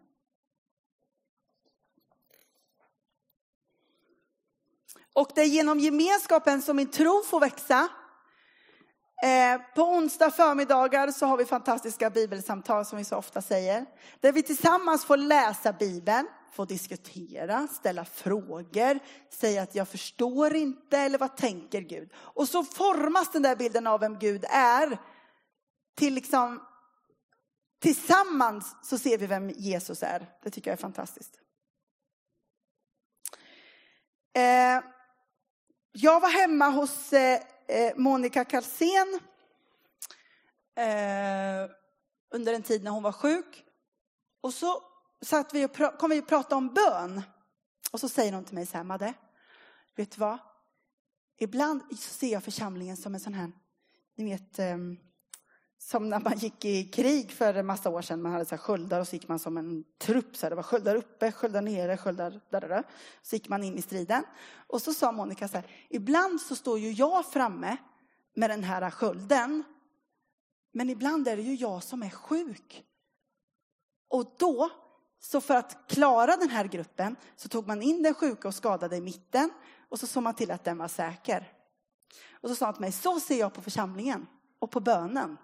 Och 5.12 5.30
det 5.34 5.40
är 5.40 5.46
genom 5.46 5.78
gemenskapen 5.78 6.62
som 6.62 6.76
min 6.76 6.90
tro 6.90 7.22
får 7.22 7.40
växa. 7.40 7.88
Eh, 9.22 9.61
på 9.74 9.83
onsdag 9.83 10.31
förmiddagar 10.31 11.11
så 11.11 11.26
har 11.26 11.37
vi 11.37 11.44
fantastiska 11.44 12.11
bibelsamtal 12.11 12.85
som 12.85 12.98
vi 12.98 13.04
så 13.04 13.16
ofta 13.16 13.42
säger. 13.42 13.87
Där 14.20 14.33
vi 14.33 14.42
tillsammans 14.42 15.04
får 15.04 15.16
läsa 15.16 15.72
Bibeln, 15.72 16.28
får 16.52 16.66
diskutera, 16.66 17.66
ställa 17.66 18.04
frågor, 18.04 18.98
säga 19.31 19.62
att 19.62 19.74
jag 19.74 19.88
förstår 19.88 20.54
inte 20.54 20.98
eller 20.98 21.18
vad 21.18 21.37
tänker 21.37 21.81
Gud? 21.81 22.12
Och 22.16 22.48
så 22.48 22.64
formas 22.64 23.33
den 23.33 23.42
där 23.42 23.57
bilden 23.57 23.87
av 23.87 24.00
vem 24.00 24.18
Gud 24.18 24.44
är 24.50 24.98
till 25.96 26.14
liksom 26.14 26.62
tillsammans 27.81 28.76
så 28.83 28.98
ser 28.98 29.18
vi 29.18 29.26
vem 29.26 29.50
Jesus 29.50 30.02
är. 30.02 30.26
Det 30.42 30.50
tycker 30.50 30.70
jag 30.70 30.78
är 30.78 30.83
fantastiskt. 30.83 31.33
Eh, 34.37 34.83
jag 35.92 36.20
var 36.20 36.40
hemma 36.40 36.68
hos 36.68 37.12
eh, 37.12 37.40
Eh, 37.68 37.92
Monica 37.96 38.44
Kalsén 38.44 39.20
eh, 40.74 41.70
under 42.31 42.54
en 42.54 42.62
tid 42.62 42.85
när 42.85 42.90
hon 42.90 43.02
var 43.02 43.12
sjuk. 43.12 43.64
Och 44.40 44.54
så 44.54 44.83
satt 45.20 45.54
vi 45.54 45.64
och 45.64 45.98
kom 45.98 46.11
vi 46.11 46.20
och 46.20 46.28
pratade 46.28 46.54
om 46.54 46.74
bön. 46.74 47.22
Och 47.92 48.00
så 48.00 48.09
säger 48.09 48.33
hon 48.33 48.44
till 48.44 48.54
mig 48.54 48.66
så 48.66 48.76
här, 48.76 48.85
Madde, 48.85 49.14
vet 49.96 50.11
du 50.11 50.20
vad? 50.20 50.38
Ibland 51.38 51.83
så 51.90 52.11
ser 52.11 52.33
jag 52.33 52.44
församlingen 52.44 52.96
som 52.96 53.14
en 53.14 53.20
sån 53.20 53.35
här, 53.35 53.52
ni 54.16 54.24
vet, 54.24 54.59
ehm, 54.59 54.98
som 55.78 56.08
när 56.08 56.20
man 56.20 56.38
gick 56.38 56.64
i 56.64 56.84
krig 56.84 57.32
för 57.32 57.54
en 57.54 57.66
massa 57.66 57.90
år 57.90 58.02
sedan. 58.02 58.22
Man 58.22 58.32
hade 58.32 58.44
så 58.44 58.50
här 58.50 58.58
sköldar 58.58 59.00
och 59.00 59.08
så 59.08 59.16
gick 59.16 59.28
man 59.28 59.38
som 59.38 59.56
en 59.56 59.84
trupp. 59.98 60.36
Så 60.36 60.46
här, 60.46 60.50
det 60.50 60.56
var 60.56 60.62
sköldar 60.62 60.96
uppe, 60.96 61.32
sköldar 61.32 61.62
nere, 61.62 61.96
sköldar 61.96 62.30
där, 62.30 62.60
där, 62.60 62.68
där. 62.68 62.84
Så 63.22 63.36
gick 63.36 63.48
man 63.48 63.64
in 63.64 63.78
i 63.78 63.82
striden. 63.82 64.24
Och 64.66 64.82
så 64.82 64.94
sa 64.94 65.12
Monica 65.12 65.48
så 65.48 65.56
här, 65.56 65.66
ibland 65.88 66.40
så 66.40 66.56
står 66.56 66.78
ju 66.78 66.92
jag 66.92 67.26
framme 67.26 67.76
med 68.34 68.50
den 68.50 68.64
här 68.64 68.90
skölden. 68.90 69.64
Men 70.72 70.90
ibland 70.90 71.28
är 71.28 71.36
det 71.36 71.42
ju 71.42 71.54
jag 71.54 71.82
som 71.82 72.02
är 72.02 72.10
sjuk. 72.10 72.84
Och 74.08 74.34
då, 74.38 74.70
så 75.20 75.40
för 75.40 75.54
att 75.54 75.88
klara 75.88 76.36
den 76.36 76.50
här 76.50 76.64
gruppen, 76.64 77.16
så 77.36 77.48
tog 77.48 77.66
man 77.66 77.82
in 77.82 78.02
den 78.02 78.14
sjuka 78.14 78.48
och 78.48 78.54
skadade 78.54 78.96
i 78.96 79.00
mitten. 79.00 79.50
Och 79.88 80.00
så 80.00 80.06
såg 80.06 80.22
man 80.22 80.34
till 80.34 80.50
att 80.50 80.64
den 80.64 80.78
var 80.78 80.88
säker. 80.88 81.52
Och 82.30 82.48
så 82.48 82.54
sa 82.54 82.64
han 82.64 82.74
till 82.74 82.80
mig, 82.80 82.92
så 82.92 83.20
ser 83.20 83.38
jag 83.38 83.54
på 83.54 83.62
församlingen 83.62 84.26
och 84.58 84.70
på 84.70 84.80
bönen. 84.80 85.36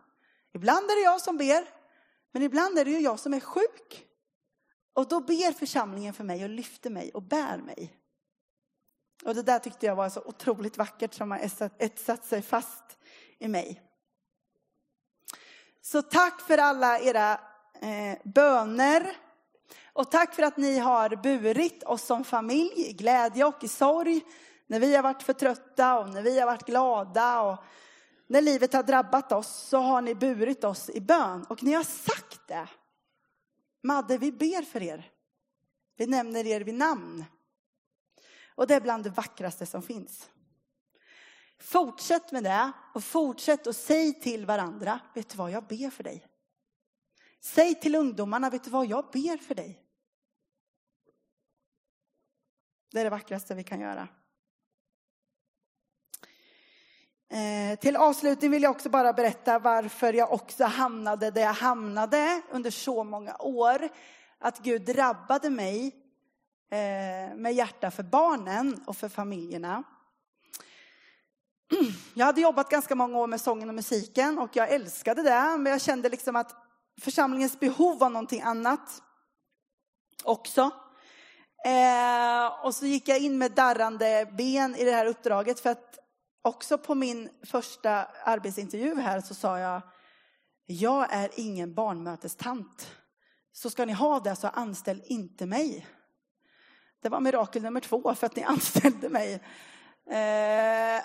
Ibland 0.54 0.90
är 0.90 0.96
det 0.96 1.02
jag 1.02 1.20
som 1.20 1.36
ber, 1.36 1.68
men 2.32 2.42
ibland 2.42 2.78
är 2.78 2.84
det 2.84 2.90
ju 2.90 3.00
jag 3.00 3.20
som 3.20 3.34
är 3.34 3.40
sjuk. 3.40 4.06
Och 4.92 5.08
då 5.08 5.20
ber 5.20 5.52
församlingen 5.52 6.14
för 6.14 6.24
mig 6.24 6.44
och 6.44 6.50
lyfter 6.50 6.90
mig 6.90 7.10
och 7.14 7.22
bär 7.22 7.58
mig. 7.58 7.92
Och 9.24 9.34
det 9.34 9.42
där 9.42 9.58
tyckte 9.58 9.86
jag 9.86 9.96
var 9.96 10.08
så 10.08 10.20
otroligt 10.20 10.78
vackert 10.78 11.14
som 11.14 11.30
har 11.30 11.38
etsat 11.78 12.24
sig 12.24 12.42
fast 12.42 12.98
i 13.38 13.48
mig. 13.48 13.82
Så 15.80 16.02
tack 16.02 16.40
för 16.40 16.58
alla 16.58 16.98
era 16.98 17.32
eh, 17.80 18.18
böner. 18.24 19.16
Och 19.92 20.10
tack 20.10 20.34
för 20.34 20.42
att 20.42 20.56
ni 20.56 20.78
har 20.78 21.16
burit 21.16 21.82
oss 21.82 22.02
som 22.02 22.24
familj 22.24 22.72
i 22.76 22.92
glädje 22.92 23.44
och 23.44 23.64
i 23.64 23.68
sorg. 23.68 24.20
När 24.66 24.80
vi 24.80 24.96
har 24.96 25.02
varit 25.02 25.22
för 25.22 25.32
trötta 25.32 25.98
och 25.98 26.10
när 26.10 26.22
vi 26.22 26.40
har 26.40 26.46
varit 26.46 26.66
glada 26.66 27.40
och 27.40 27.64
när 28.34 28.40
livet 28.40 28.72
har 28.72 28.82
drabbat 28.82 29.32
oss 29.32 29.48
så 29.48 29.78
har 29.78 30.02
ni 30.02 30.14
burit 30.14 30.64
oss 30.64 30.90
i 30.90 31.00
bön. 31.00 31.44
Och 31.48 31.62
ni 31.62 31.72
har 31.72 31.84
sagt 31.84 32.48
det. 32.48 32.68
Madde, 33.82 34.18
vi 34.18 34.32
ber 34.32 34.62
för 34.62 34.82
er. 34.82 35.10
Vi 35.96 36.06
nämner 36.06 36.46
er 36.46 36.60
vid 36.60 36.74
namn. 36.74 37.24
Och 38.54 38.66
det 38.66 38.74
är 38.74 38.80
bland 38.80 39.04
det 39.04 39.10
vackraste 39.10 39.66
som 39.66 39.82
finns. 39.82 40.30
Fortsätt 41.58 42.32
med 42.32 42.44
det 42.44 42.72
och 42.94 43.04
fortsätt 43.04 43.66
att 43.66 43.76
säga 43.76 44.12
till 44.12 44.46
varandra, 44.46 45.00
vet 45.14 45.28
du 45.28 45.36
vad, 45.36 45.50
jag 45.50 45.66
ber 45.66 45.90
för 45.90 46.04
dig. 46.04 46.26
Säg 47.40 47.74
till 47.74 47.94
ungdomarna, 47.94 48.50
vet 48.50 48.64
du 48.64 48.70
vad, 48.70 48.86
jag 48.86 49.04
ber 49.12 49.36
för 49.36 49.54
dig. 49.54 49.82
Det 52.90 53.00
är 53.00 53.04
det 53.04 53.10
vackraste 53.10 53.54
vi 53.54 53.64
kan 53.64 53.80
göra. 53.80 54.08
Eh, 57.30 57.78
till 57.78 57.96
avslutning 57.96 58.50
vill 58.50 58.62
jag 58.62 58.70
också 58.70 58.88
bara 58.88 59.12
berätta 59.12 59.58
varför 59.58 60.12
jag 60.12 60.32
också 60.32 60.64
hamnade 60.64 61.30
där 61.30 61.42
jag 61.42 61.52
hamnade 61.52 62.42
under 62.50 62.70
så 62.70 63.04
många 63.04 63.36
år. 63.36 63.88
Att 64.38 64.58
Gud 64.58 64.82
drabbade 64.82 65.50
mig 65.50 65.86
eh, 66.70 67.36
med 67.36 67.54
hjärta 67.54 67.90
för 67.90 68.02
barnen 68.02 68.84
och 68.86 68.96
för 68.96 69.08
familjerna. 69.08 69.82
Jag 72.14 72.26
hade 72.26 72.40
jobbat 72.40 72.70
ganska 72.70 72.94
många 72.94 73.18
år 73.18 73.26
med 73.26 73.40
sången 73.40 73.68
och 73.68 73.74
musiken 73.74 74.38
och 74.38 74.56
jag 74.56 74.72
älskade 74.72 75.22
det. 75.22 75.56
Men 75.58 75.72
jag 75.72 75.80
kände 75.80 76.08
liksom 76.08 76.36
att 76.36 76.54
församlingens 77.00 77.60
behov 77.60 77.98
var 77.98 78.10
någonting 78.10 78.42
annat 78.42 79.02
också. 80.24 80.70
Eh, 81.66 82.64
och 82.64 82.74
så 82.74 82.86
gick 82.86 83.08
jag 83.08 83.18
in 83.18 83.38
med 83.38 83.52
darrande 83.52 84.28
ben 84.38 84.74
i 84.74 84.84
det 84.84 84.90
här 84.90 85.06
uppdraget 85.06 85.60
för 85.60 85.70
att 85.70 85.98
också 86.44 86.78
på 86.78 86.94
min 86.94 87.28
första 87.42 88.04
arbetsintervju 88.24 89.00
här 89.00 89.20
så 89.20 89.34
sa 89.34 89.58
jag, 89.58 89.82
jag 90.66 91.12
är 91.12 91.30
ingen 91.34 91.74
barnmötestant. 91.74 92.90
Så 93.52 93.70
ska 93.70 93.84
ni 93.84 93.92
ha 93.92 94.20
det 94.20 94.36
så 94.36 94.48
anställ 94.48 95.02
inte 95.04 95.46
mig. 95.46 95.86
Det 97.02 97.08
var 97.08 97.20
mirakel 97.20 97.62
nummer 97.62 97.80
två 97.80 98.14
för 98.14 98.26
att 98.26 98.36
ni 98.36 98.42
anställde 98.44 99.08
mig. 99.08 99.34
Eh, 100.10 101.02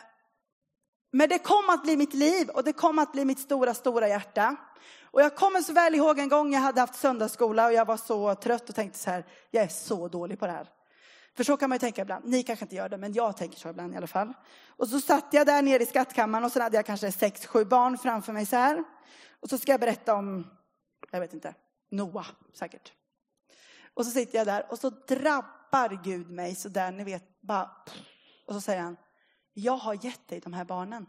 men 1.11 1.29
det 1.29 1.39
kom 1.39 1.69
att 1.69 1.83
bli 1.83 1.97
mitt 1.97 2.13
liv 2.13 2.49
och 2.49 2.63
det 2.63 2.73
kom 2.73 2.99
att 2.99 3.11
bli 3.11 3.25
mitt 3.25 3.39
stora, 3.39 3.73
stora 3.73 4.07
hjärta. 4.07 4.55
Och 5.03 5.21
jag 5.21 5.35
kommer 5.35 5.61
så 5.61 5.73
väl 5.73 5.95
ihåg 5.95 6.19
en 6.19 6.29
gång 6.29 6.53
jag 6.53 6.59
hade 6.59 6.81
haft 6.81 6.95
söndagsskola 6.95 7.65
och 7.65 7.73
jag 7.73 7.85
var 7.85 7.97
så 7.97 8.35
trött 8.35 8.69
och 8.69 8.75
tänkte 8.75 8.99
så 8.99 9.09
här, 9.09 9.25
jag 9.51 9.63
är 9.63 9.67
så 9.67 10.07
dålig 10.07 10.39
på 10.39 10.45
det 10.45 10.51
här. 10.51 10.78
För 11.39 11.43
så 11.43 11.57
kan 11.57 11.69
man 11.69 11.75
ju 11.75 11.79
tänka 11.79 12.01
ibland. 12.01 12.25
Ni 12.25 12.43
kanske 12.43 12.65
inte 12.65 12.75
gör 12.75 12.89
det, 12.89 12.97
men 12.97 13.13
jag 13.13 13.37
tänker 13.37 13.57
så 13.57 13.69
ibland 13.69 13.93
i 13.93 13.97
alla 13.97 14.07
fall. 14.07 14.33
Och 14.67 14.87
så 14.87 14.99
satt 14.99 15.25
jag 15.31 15.47
där 15.47 15.61
nere 15.61 15.83
i 15.83 15.85
skattkammaren 15.85 16.45
och 16.45 16.51
så 16.51 16.61
hade 16.61 16.75
jag 16.75 16.85
kanske 16.85 17.11
sex, 17.11 17.45
sju 17.45 17.65
barn 17.65 17.97
framför 17.97 18.33
mig 18.33 18.45
så 18.45 18.55
här. 18.55 18.83
Och 19.39 19.49
så 19.49 19.57
ska 19.57 19.71
jag 19.71 19.79
berätta 19.79 20.15
om, 20.15 20.47
jag 21.11 21.19
vet 21.19 21.33
inte, 21.33 21.53
Noah 21.91 22.27
säkert. 22.53 22.93
Och 23.93 24.05
så 24.05 24.11
sitter 24.11 24.37
jag 24.37 24.47
där 24.47 24.71
och 24.71 24.79
så 24.79 24.89
drabbar 24.89 26.03
Gud 26.03 26.29
mig 26.29 26.55
så 26.55 26.69
där, 26.69 26.91
ni 26.91 27.03
vet, 27.03 27.41
bara. 27.41 27.71
Och 28.45 28.53
så 28.53 28.61
säger 28.61 28.81
han, 28.81 28.97
jag 29.53 29.77
har 29.77 30.05
gett 30.05 30.27
dig 30.27 30.39
de 30.39 30.53
här 30.53 30.65
barnen. 30.65 31.05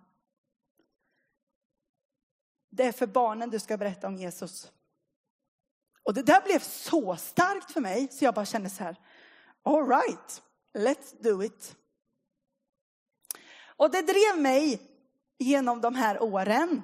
Det 2.71 2.85
är 2.85 2.93
för 2.93 3.07
barnen 3.07 3.51
du 3.51 3.59
ska 3.59 3.77
berätta 3.77 4.07
om 4.07 4.17
Jesus. 4.17 4.73
Och 6.03 6.15
det 6.15 6.23
där 6.23 6.43
blev 6.43 6.59
så 6.59 7.17
starkt 7.17 7.73
för 7.73 7.81
mig 7.81 8.09
så 8.13 8.25
jag 8.25 8.35
bara 8.35 8.45
kände 8.45 8.71
så 8.71 8.85
här, 8.85 8.97
all 9.63 9.89
right, 9.89 10.43
let's 10.75 11.15
do 11.23 11.43
it. 11.43 11.77
Och 13.63 13.91
det 13.91 14.03
drev 14.03 14.43
mig 14.43 14.81
genom 15.39 15.81
de 15.81 15.95
här 15.95 16.23
åren. 16.23 16.83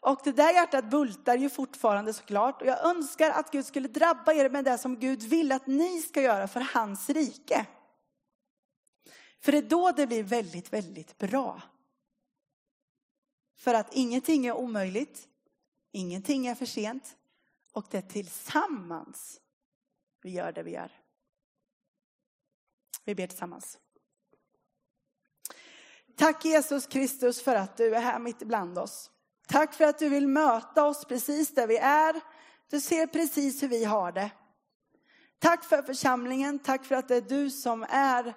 Och 0.00 0.20
det 0.24 0.32
där 0.32 0.52
hjärtat 0.52 0.90
bultar 0.90 1.36
ju 1.36 1.50
fortfarande 1.50 2.12
såklart. 2.12 2.62
Och 2.62 2.68
jag 2.68 2.84
önskar 2.84 3.30
att 3.30 3.50
Gud 3.50 3.66
skulle 3.66 3.88
drabba 3.88 4.32
er 4.32 4.50
med 4.50 4.64
det 4.64 4.78
som 4.78 4.98
Gud 4.98 5.22
vill 5.22 5.52
att 5.52 5.66
ni 5.66 6.02
ska 6.02 6.22
göra 6.22 6.48
för 6.48 6.60
hans 6.60 7.10
rike. 7.10 7.66
För 9.40 9.52
det 9.52 9.58
är 9.58 9.62
då 9.62 9.92
det 9.92 10.06
blir 10.06 10.22
väldigt, 10.22 10.72
väldigt 10.72 11.18
bra. 11.18 11.62
För 13.56 13.74
att 13.74 13.94
ingenting 13.94 14.46
är 14.46 14.52
omöjligt, 14.52 15.28
ingenting 15.92 16.46
är 16.46 16.54
för 16.54 16.66
sent 16.66 17.16
och 17.72 17.86
det 17.90 17.98
är 17.98 18.02
tillsammans 18.02 19.40
vi 20.22 20.30
gör 20.30 20.52
det 20.52 20.62
vi 20.62 20.70
gör. 20.70 21.05
Vi 23.06 23.14
ber 23.14 23.26
tillsammans. 23.26 23.78
Tack 26.16 26.44
Jesus 26.44 26.86
Kristus 26.86 27.42
för 27.42 27.54
att 27.54 27.76
du 27.76 27.94
är 27.94 28.00
här 28.00 28.18
mitt 28.18 28.42
ibland 28.42 28.78
oss. 28.78 29.10
Tack 29.48 29.74
för 29.74 29.84
att 29.84 29.98
du 29.98 30.08
vill 30.08 30.28
möta 30.28 30.84
oss 30.84 31.04
precis 31.04 31.54
där 31.54 31.66
vi 31.66 31.76
är. 31.76 32.20
Du 32.70 32.80
ser 32.80 33.06
precis 33.06 33.62
hur 33.62 33.68
vi 33.68 33.84
har 33.84 34.12
det. 34.12 34.30
Tack 35.38 35.64
för 35.64 35.82
församlingen, 35.82 36.58
tack 36.58 36.84
för 36.84 36.94
att 36.94 37.08
det 37.08 37.16
är 37.16 37.20
du 37.20 37.50
som 37.50 37.86
är 37.88 38.34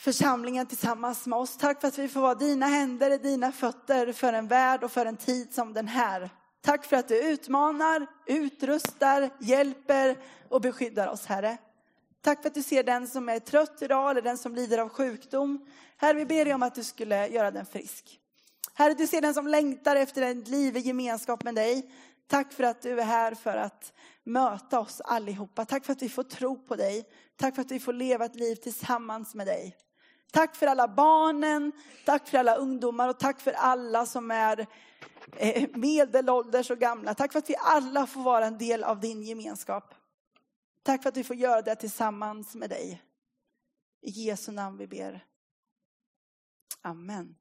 församlingen 0.00 0.66
tillsammans 0.66 1.26
med 1.26 1.38
oss. 1.38 1.56
Tack 1.56 1.80
för 1.80 1.88
att 1.88 1.98
vi 1.98 2.08
får 2.08 2.20
vara 2.20 2.34
dina 2.34 2.66
händer, 2.66 3.10
och 3.10 3.20
dina 3.20 3.52
fötter 3.52 4.12
för 4.12 4.32
en 4.32 4.48
värld 4.48 4.84
och 4.84 4.92
för 4.92 5.06
en 5.06 5.16
tid 5.16 5.54
som 5.54 5.72
den 5.72 5.88
här. 5.88 6.30
Tack 6.60 6.84
för 6.84 6.96
att 6.96 7.08
du 7.08 7.18
utmanar, 7.18 8.06
utrustar, 8.26 9.30
hjälper 9.40 10.18
och 10.48 10.60
beskyddar 10.60 11.08
oss, 11.08 11.26
Herre. 11.26 11.58
Tack 12.24 12.42
för 12.42 12.48
att 12.48 12.54
du 12.54 12.62
ser 12.62 12.82
den 12.82 13.08
som 13.08 13.28
är 13.28 13.38
trött 13.38 13.82
idag 13.82 14.10
eller 14.10 14.22
den 14.22 14.38
som 14.38 14.54
lider 14.54 14.78
av 14.78 14.88
sjukdom. 14.88 15.66
Herre, 15.96 16.18
vi 16.18 16.26
ber 16.26 16.44
dig 16.44 16.54
om 16.54 16.62
att 16.62 16.74
du 16.74 16.84
skulle 16.84 17.28
göra 17.28 17.50
den 17.50 17.66
frisk. 17.66 18.20
Herre, 18.74 18.94
du 18.94 19.06
ser 19.06 19.20
den 19.20 19.34
som 19.34 19.46
längtar 19.46 19.96
efter 19.96 20.22
ett 20.22 20.48
liv 20.48 20.76
i 20.76 20.80
gemenskap 20.80 21.44
med 21.44 21.54
dig. 21.54 21.90
Tack 22.26 22.52
för 22.52 22.64
att 22.64 22.82
du 22.82 23.00
är 23.00 23.04
här 23.04 23.34
för 23.34 23.56
att 23.56 23.92
möta 24.24 24.80
oss 24.80 25.00
allihopa. 25.00 25.64
Tack 25.64 25.84
för 25.84 25.92
att 25.92 26.02
vi 26.02 26.08
får 26.08 26.22
tro 26.22 26.56
på 26.56 26.76
dig. 26.76 27.04
Tack 27.36 27.54
för 27.54 27.62
att 27.62 27.70
vi 27.70 27.80
får 27.80 27.92
leva 27.92 28.24
ett 28.24 28.36
liv 28.36 28.54
tillsammans 28.54 29.34
med 29.34 29.46
dig. 29.46 29.76
Tack 30.32 30.56
för 30.56 30.66
alla 30.66 30.88
barnen, 30.88 31.72
tack 32.04 32.28
för 32.28 32.38
alla 32.38 32.54
ungdomar 32.54 33.08
och 33.08 33.18
tack 33.18 33.40
för 33.40 33.52
alla 33.52 34.06
som 34.06 34.30
är 34.30 34.66
eh, 35.36 35.68
medelålders 35.74 36.70
och 36.70 36.78
gamla. 36.78 37.14
Tack 37.14 37.32
för 37.32 37.38
att 37.38 37.50
vi 37.50 37.56
alla 37.58 38.06
får 38.06 38.22
vara 38.22 38.46
en 38.46 38.58
del 38.58 38.84
av 38.84 39.00
din 39.00 39.22
gemenskap. 39.22 39.94
Tack 40.84 41.02
för 41.02 41.08
att 41.08 41.16
vi 41.16 41.24
får 41.24 41.36
göra 41.36 41.62
det 41.62 41.76
tillsammans 41.76 42.54
med 42.54 42.70
dig. 42.70 43.02
I 44.00 44.10
Jesu 44.10 44.52
namn 44.52 44.78
vi 44.78 44.86
ber. 44.86 45.26
Amen. 46.80 47.36